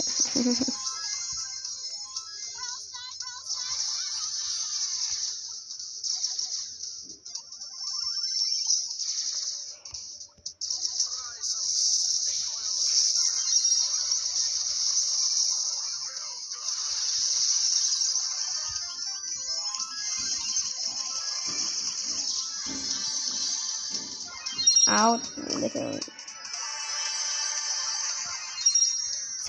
Out. 24.87 25.21
Lecker. 25.59 26.20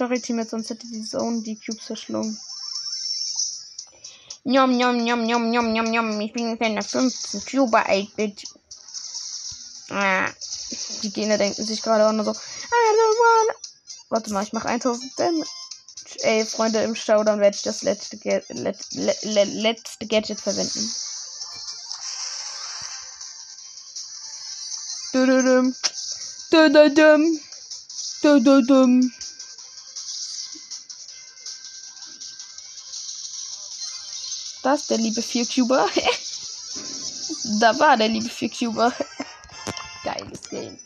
Sorry, 0.02 0.20
Team, 0.20 0.42
sonst 0.42 0.68
hätte 0.68 0.84
die 0.88 1.04
Zone 1.04 1.42
die 1.42 1.54
Cubes 1.54 1.86
verschlungen. 1.86 2.36
Njom, 4.42 4.72
njom, 4.76 4.96
njom, 4.96 5.22
njom, 5.22 5.50
njom, 5.52 5.72
njom, 5.72 5.90
njom. 5.92 6.20
Ich 6.20 6.32
bin 6.32 6.58
ein 6.60 6.74
der 6.74 6.82
15 6.82 7.40
Cuba 7.46 7.82
8-Bit. 7.82 8.42
Ah, 9.90 10.28
die 11.04 11.12
Gene 11.12 11.38
denken 11.38 11.64
sich 11.64 11.80
gerade 11.82 12.04
auch 12.04 12.12
nur 12.12 12.24
so. 12.24 12.32
I 12.32 12.34
don't 12.34 13.18
wanna. 13.22 13.54
Warte 14.08 14.32
mal, 14.32 14.42
ich 14.42 14.52
mach 14.52 14.64
1000 14.64 15.16
Damage. 15.16 15.48
Ey, 16.22 16.44
Freunde, 16.46 16.82
im 16.82 16.96
dann 17.24 17.38
werde 17.38 17.56
ich 17.56 17.62
das 17.62 17.82
letzte, 17.82 18.16
Ga 18.16 18.40
let, 18.48 18.84
let, 18.94 19.22
let, 19.22 19.48
letzte 19.50 20.08
Gadget 20.08 20.40
verwenden. 20.40 20.92
Dududum. 25.12 25.76
Dududum. 26.50 27.40
Dududum. 28.20 29.12
Das 34.62 34.86
der 34.86 34.98
liebe 34.98 35.20
4-Cuber. 35.20 35.88
da 37.60 37.78
war 37.78 37.96
der 37.96 38.08
liebe 38.08 38.28
4-Cuber. 38.28 38.92
Geiles 40.04 40.42
Game. 40.48 40.78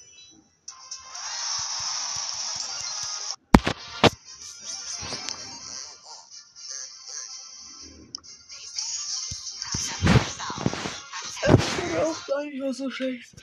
Nicht 12.44 12.60
mal 12.60 12.72
so 12.72 12.90
schlecht. 12.90 13.34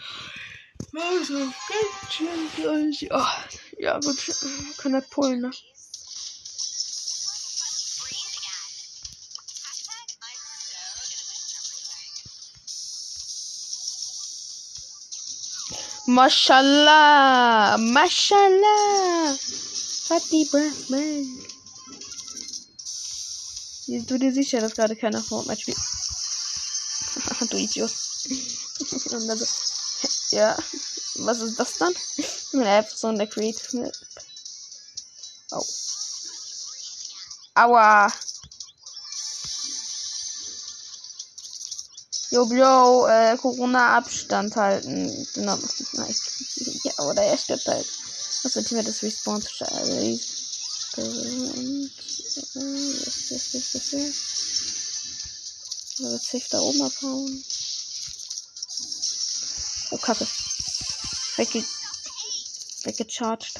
Also, 0.96 1.38
ganz 1.38 2.14
schön 2.14 2.50
gleich. 2.56 3.02
Ja, 3.02 3.46
ja 3.78 4.00
gut, 4.00 4.18
kann 4.78 4.94
das 4.94 5.08
Polen, 5.10 5.42
ne? 5.42 5.52
Mashallah. 16.14 17.76
Mashallah. 17.80 19.36
Fatty 20.06 20.46
Breath 20.52 20.90
Man. 20.90 21.26
Bist 23.88 24.12
du 24.12 24.20
dir 24.20 24.32
sicher, 24.32 24.62
dass 24.62 24.76
gerade 24.76 24.96
keiner 24.96 25.24
Fortnite 25.24 25.62
spielt? 25.62 25.78
du 27.50 27.58
Idiot. 27.58 27.92
Und 29.12 29.28
dann 29.28 29.40
so, 29.40 29.46
ja, 30.36 30.56
was 31.16 31.42
ist 31.42 31.60
das 31.60 31.80
dann? 31.80 31.96
Eine 32.54 32.78
App 32.78 32.92
so 32.94 33.10
in 33.10 33.18
der 33.18 33.28
Creative 33.28 33.78
Map. 33.78 33.94
Oh. 35.52 35.66
Aua. 37.56 38.14
Jo, 42.34 42.50
yo, 42.52 43.06
äh, 43.06 43.38
Corona-Abstand 43.38 44.56
halten. 44.56 45.28
Genau. 45.36 45.58
Nein. 45.94 46.16
Ja, 46.84 46.94
oder 47.06 47.22
er 47.24 47.38
stirbt 47.38 47.66
halt. 47.68 47.86
Was 48.44 48.54
für 48.54 48.64
Team 48.64 48.84
das 48.84 49.04
Respawn. 49.04 49.44
Also 56.00 56.18
safe 56.18 56.50
da 56.50 56.60
oben 56.60 56.82
abhauen. 56.82 57.44
Oh, 59.92 59.98
Kacke. 59.98 60.28
Wegge 61.38 61.64
weggecharged. 62.84 63.60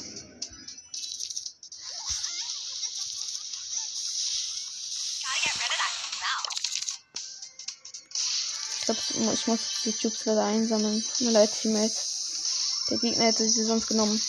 Ich 9.32 9.46
muss 9.46 9.60
die 9.84 9.92
Cubes 9.92 10.24
leider 10.24 10.44
einsammeln. 10.44 11.02
Tut 11.02 11.26
mir 11.26 11.32
leid, 11.32 11.50
Teammates. 11.52 12.84
Der 12.90 12.98
Gegner 12.98 13.24
hätte 13.24 13.48
sie 13.48 13.64
sonst 13.64 13.86
genommen. 13.86 14.20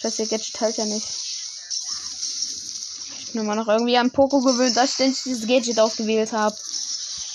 Scheiße, 0.00 0.16
der 0.16 0.38
Gadget 0.38 0.60
halt 0.60 0.76
ja 0.78 0.84
nicht. 0.86 1.06
Ich 3.20 3.32
bin 3.32 3.42
immer 3.42 3.54
noch 3.54 3.68
irgendwie 3.68 3.96
an 3.96 4.10
Poco 4.10 4.40
gewöhnt, 4.40 4.76
dass 4.76 4.90
ich 4.90 4.94
ständig 4.94 5.22
dieses 5.22 5.46
Gadget 5.46 5.78
ausgewählt 5.78 6.32
habe. 6.32 6.56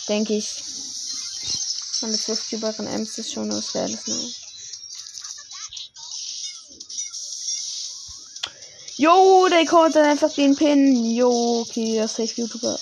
Denke 0.10 0.34
ich. 0.34 0.64
Und 2.02 2.12
mit 2.12 2.22
12 2.22 2.50
Cuberen 2.50 2.88
Ems 2.88 3.18
ist 3.18 3.32
schon 3.32 3.52
was 3.52 3.72
Geiles, 3.72 4.06
ne? 4.06 4.34
Jo, 8.98 9.48
der 9.50 9.66
konnte 9.66 10.02
einfach 10.02 10.34
den 10.34 10.56
Pin. 10.56 11.06
Jo, 11.14 11.62
okay, 11.62 11.94
der 11.94 12.08
Safe 12.08 12.34
YouTuber. 12.34 12.80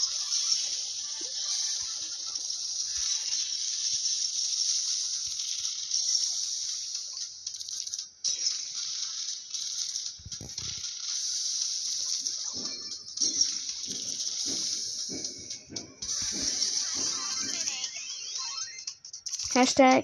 Hashtag 19.64 20.03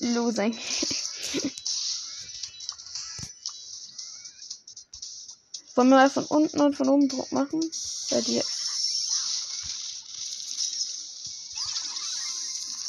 losing. 0.00 0.58
Wollen 5.74 5.88
wir 5.90 5.96
mal 5.96 6.08
von 6.08 6.24
unten 6.24 6.58
und 6.62 6.74
von 6.74 6.88
oben 6.88 7.08
Druck 7.10 7.30
machen? 7.30 7.60
Bei 8.08 8.22
dir. 8.22 8.42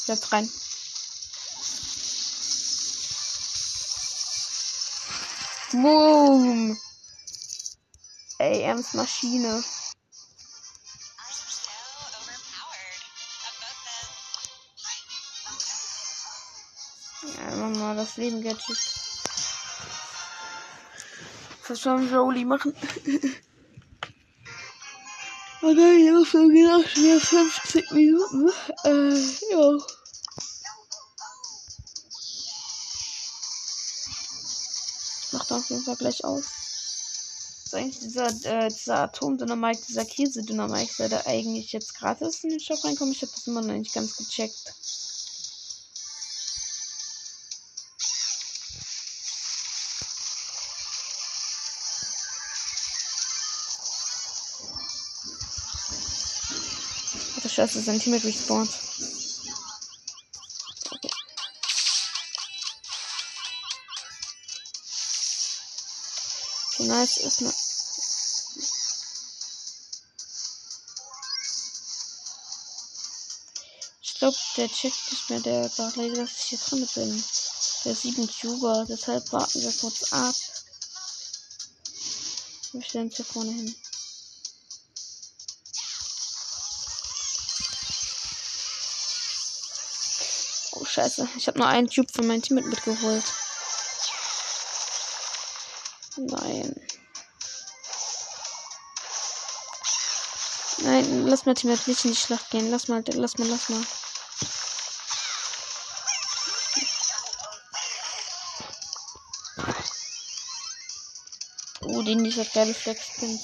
Jetzt 0.06 0.32
rein. 0.32 0.50
Boom. 5.72 6.78
AMs 8.38 8.94
Maschine. 8.94 9.62
Mal 17.96 18.02
das 18.02 18.16
Leben 18.16 18.42
Gadget. 18.42 18.78
Was 21.68 21.80
sollen 21.80 22.10
wir 22.10 22.22
Oli 22.22 22.44
machen? 22.44 22.74
Okay, 25.62 25.96
ich 25.96 26.14
hab 26.14 26.26
schon 26.26 26.54
gedacht, 26.54 26.96
wir 26.96 27.18
50 27.18 27.90
Minuten. 27.90 28.50
Äh, 28.84 29.16
ja. 29.50 29.78
Macht 35.32 35.50
auf 35.50 35.70
jeden 35.70 35.82
Fall 35.82 35.96
gleich 35.96 36.24
aus. 36.24 36.44
Ist 37.64 37.74
eigentlich 37.74 37.98
dieser, 37.98 38.28
äh, 38.44 38.68
dieser 38.68 38.98
Atomdynamik, 38.98 39.84
dieser 39.86 40.04
Käsedynamik, 40.04 40.94
der 40.98 41.08
da 41.08 41.22
eigentlich 41.24 41.72
jetzt 41.72 41.94
gratis 41.94 42.44
in 42.44 42.50
den 42.50 42.60
Shop 42.60 42.84
reinkommt. 42.84 43.16
Ich 43.16 43.22
habe 43.22 43.32
das 43.34 43.46
immer 43.48 43.62
noch 43.62 43.74
nicht 43.74 43.94
ganz 43.94 44.14
gecheckt. 44.14 44.72
Ach, 57.66 57.68
Scheiße, 57.68 57.82
sein 57.82 57.98
Teammate 57.98 58.24
respawned. 58.24 58.70
Okay. 60.92 61.10
Okay, 66.74 66.84
nice 66.86 67.16
ist 67.16 67.40
ne. 67.40 67.52
Ich 74.00 74.14
glaube, 74.14 74.36
der 74.56 74.68
checkt 74.68 75.10
nicht 75.10 75.30
mehr, 75.30 75.40
der 75.40 75.68
gerade 75.68 76.12
dass 76.12 76.30
ich 76.30 76.44
hier 76.44 76.58
drin 76.58 76.88
bin. 76.94 77.24
Der 77.84 77.92
ist 77.92 78.02
7 78.02 78.28
Tuber, 78.28 78.86
deshalb 78.88 79.32
warten 79.32 79.60
wir 79.60 79.72
kurz 79.72 80.12
ab. 80.12 80.36
Wir 82.72 82.82
stellen 82.82 83.06
uns 83.08 83.16
hier 83.16 83.24
vorne 83.24 83.50
hin. 83.50 83.74
Scheiße, 90.96 91.28
ich 91.36 91.46
habe 91.46 91.58
nur 91.58 91.68
einen 91.68 91.90
Cube 91.90 92.10
von 92.10 92.26
meinem 92.26 92.40
Team 92.40 92.56
mitgeholt. 92.56 93.24
Nein. 96.16 96.74
Nein, 100.78 101.26
lass 101.26 101.44
mal 101.44 101.54
Team 101.54 101.70
nicht 101.70 102.04
in 102.04 102.12
die 102.12 102.16
Schlacht 102.16 102.50
gehen. 102.50 102.70
Lass 102.70 102.88
mal, 102.88 103.04
lass 103.06 103.36
mal, 103.36 103.46
lass 103.46 103.68
mal. 103.68 103.82
Oh, 111.82 112.02
den 112.02 112.24
dieser 112.24 112.44
geile 112.46 112.72
Flex-Pins. 112.72 113.42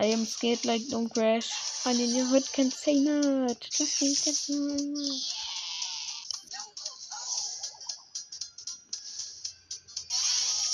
I 0.00 0.12
am 0.14 0.24
scared 0.26 0.64
like 0.64 0.82
don't 0.88 1.12
crash. 1.12 1.67
I 1.84 1.92
need 1.94 2.14
your 2.14 2.26
hood 2.26 2.52
can 2.52 2.70
say 2.70 3.00
not. 3.00 3.60
Just 3.60 3.98
think 3.98 4.18
that. 4.24 4.34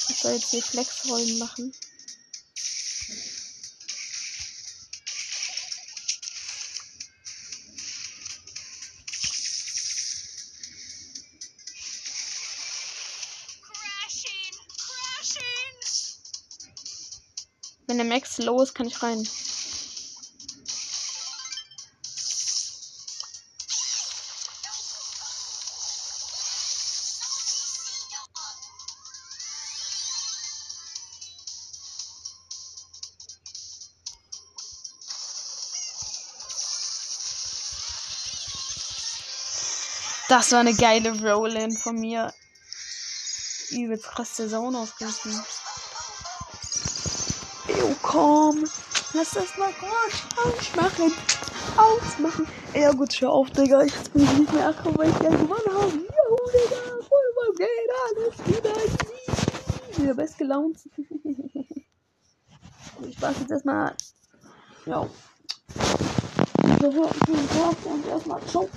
Ich 0.09 0.17
soll 0.19 0.33
jetzt 0.33 0.51
hier 0.51 0.63
Flex-Rollen 0.63 1.39
machen. 1.39 1.73
Crashing! 13.63 14.57
Crashing! 14.79 15.77
Wenn 17.87 17.99
der 17.99 18.07
Max 18.07 18.39
low 18.39 18.63
ist, 18.63 18.75
kann 18.75 18.87
ich 18.87 19.03
rein. 19.03 19.29
Das 40.37 40.51
war 40.51 40.59
eine 40.59 40.75
geile 40.75 41.13
Roll-In 41.23 41.71
von 41.71 41.95
mir. 41.95 42.35
Übelst 43.71 44.03
krass 44.03 44.35
der 44.35 44.49
Zone 44.49 44.81
ausgerissen. 44.81 45.41
Jo, 47.69 47.95
komm. 48.03 48.65
Lass 49.13 49.31
das 49.31 49.57
mal 49.57 49.73
kurz 49.75 50.25
ausmachen. 50.45 51.13
Ausmachen. 51.77 52.49
Ja 52.75 52.91
gut, 52.91 53.13
schau 53.13 53.29
auf, 53.29 53.49
Digga. 53.51 53.83
Ich 53.83 53.95
bin 54.11 54.23
nicht 54.23 54.53
mehr 54.53 54.71
achten, 54.71 54.99
weil 54.99 55.09
ich 55.09 55.21
ja 55.21 55.31
gewonnen 55.31 55.73
habe. 55.73 55.93
Juhu, 55.93 56.51
Digga. 56.51 56.99
Voll 57.09 57.23
geht 57.57 57.93
alles 58.09 58.37
wieder. 58.45 58.75
Wieder 60.03 60.15
best 60.15 60.37
gelaunt. 60.37 60.79
ich 63.09 63.23
warte 63.23 63.41
jetzt 63.41 63.53
erstmal. 63.53 63.95
Ja. 64.87 65.09
Wir 66.81 66.93
hören 66.93 67.77
und 67.85 68.09
erstmal. 68.09 68.43
Ciao. 68.47 68.69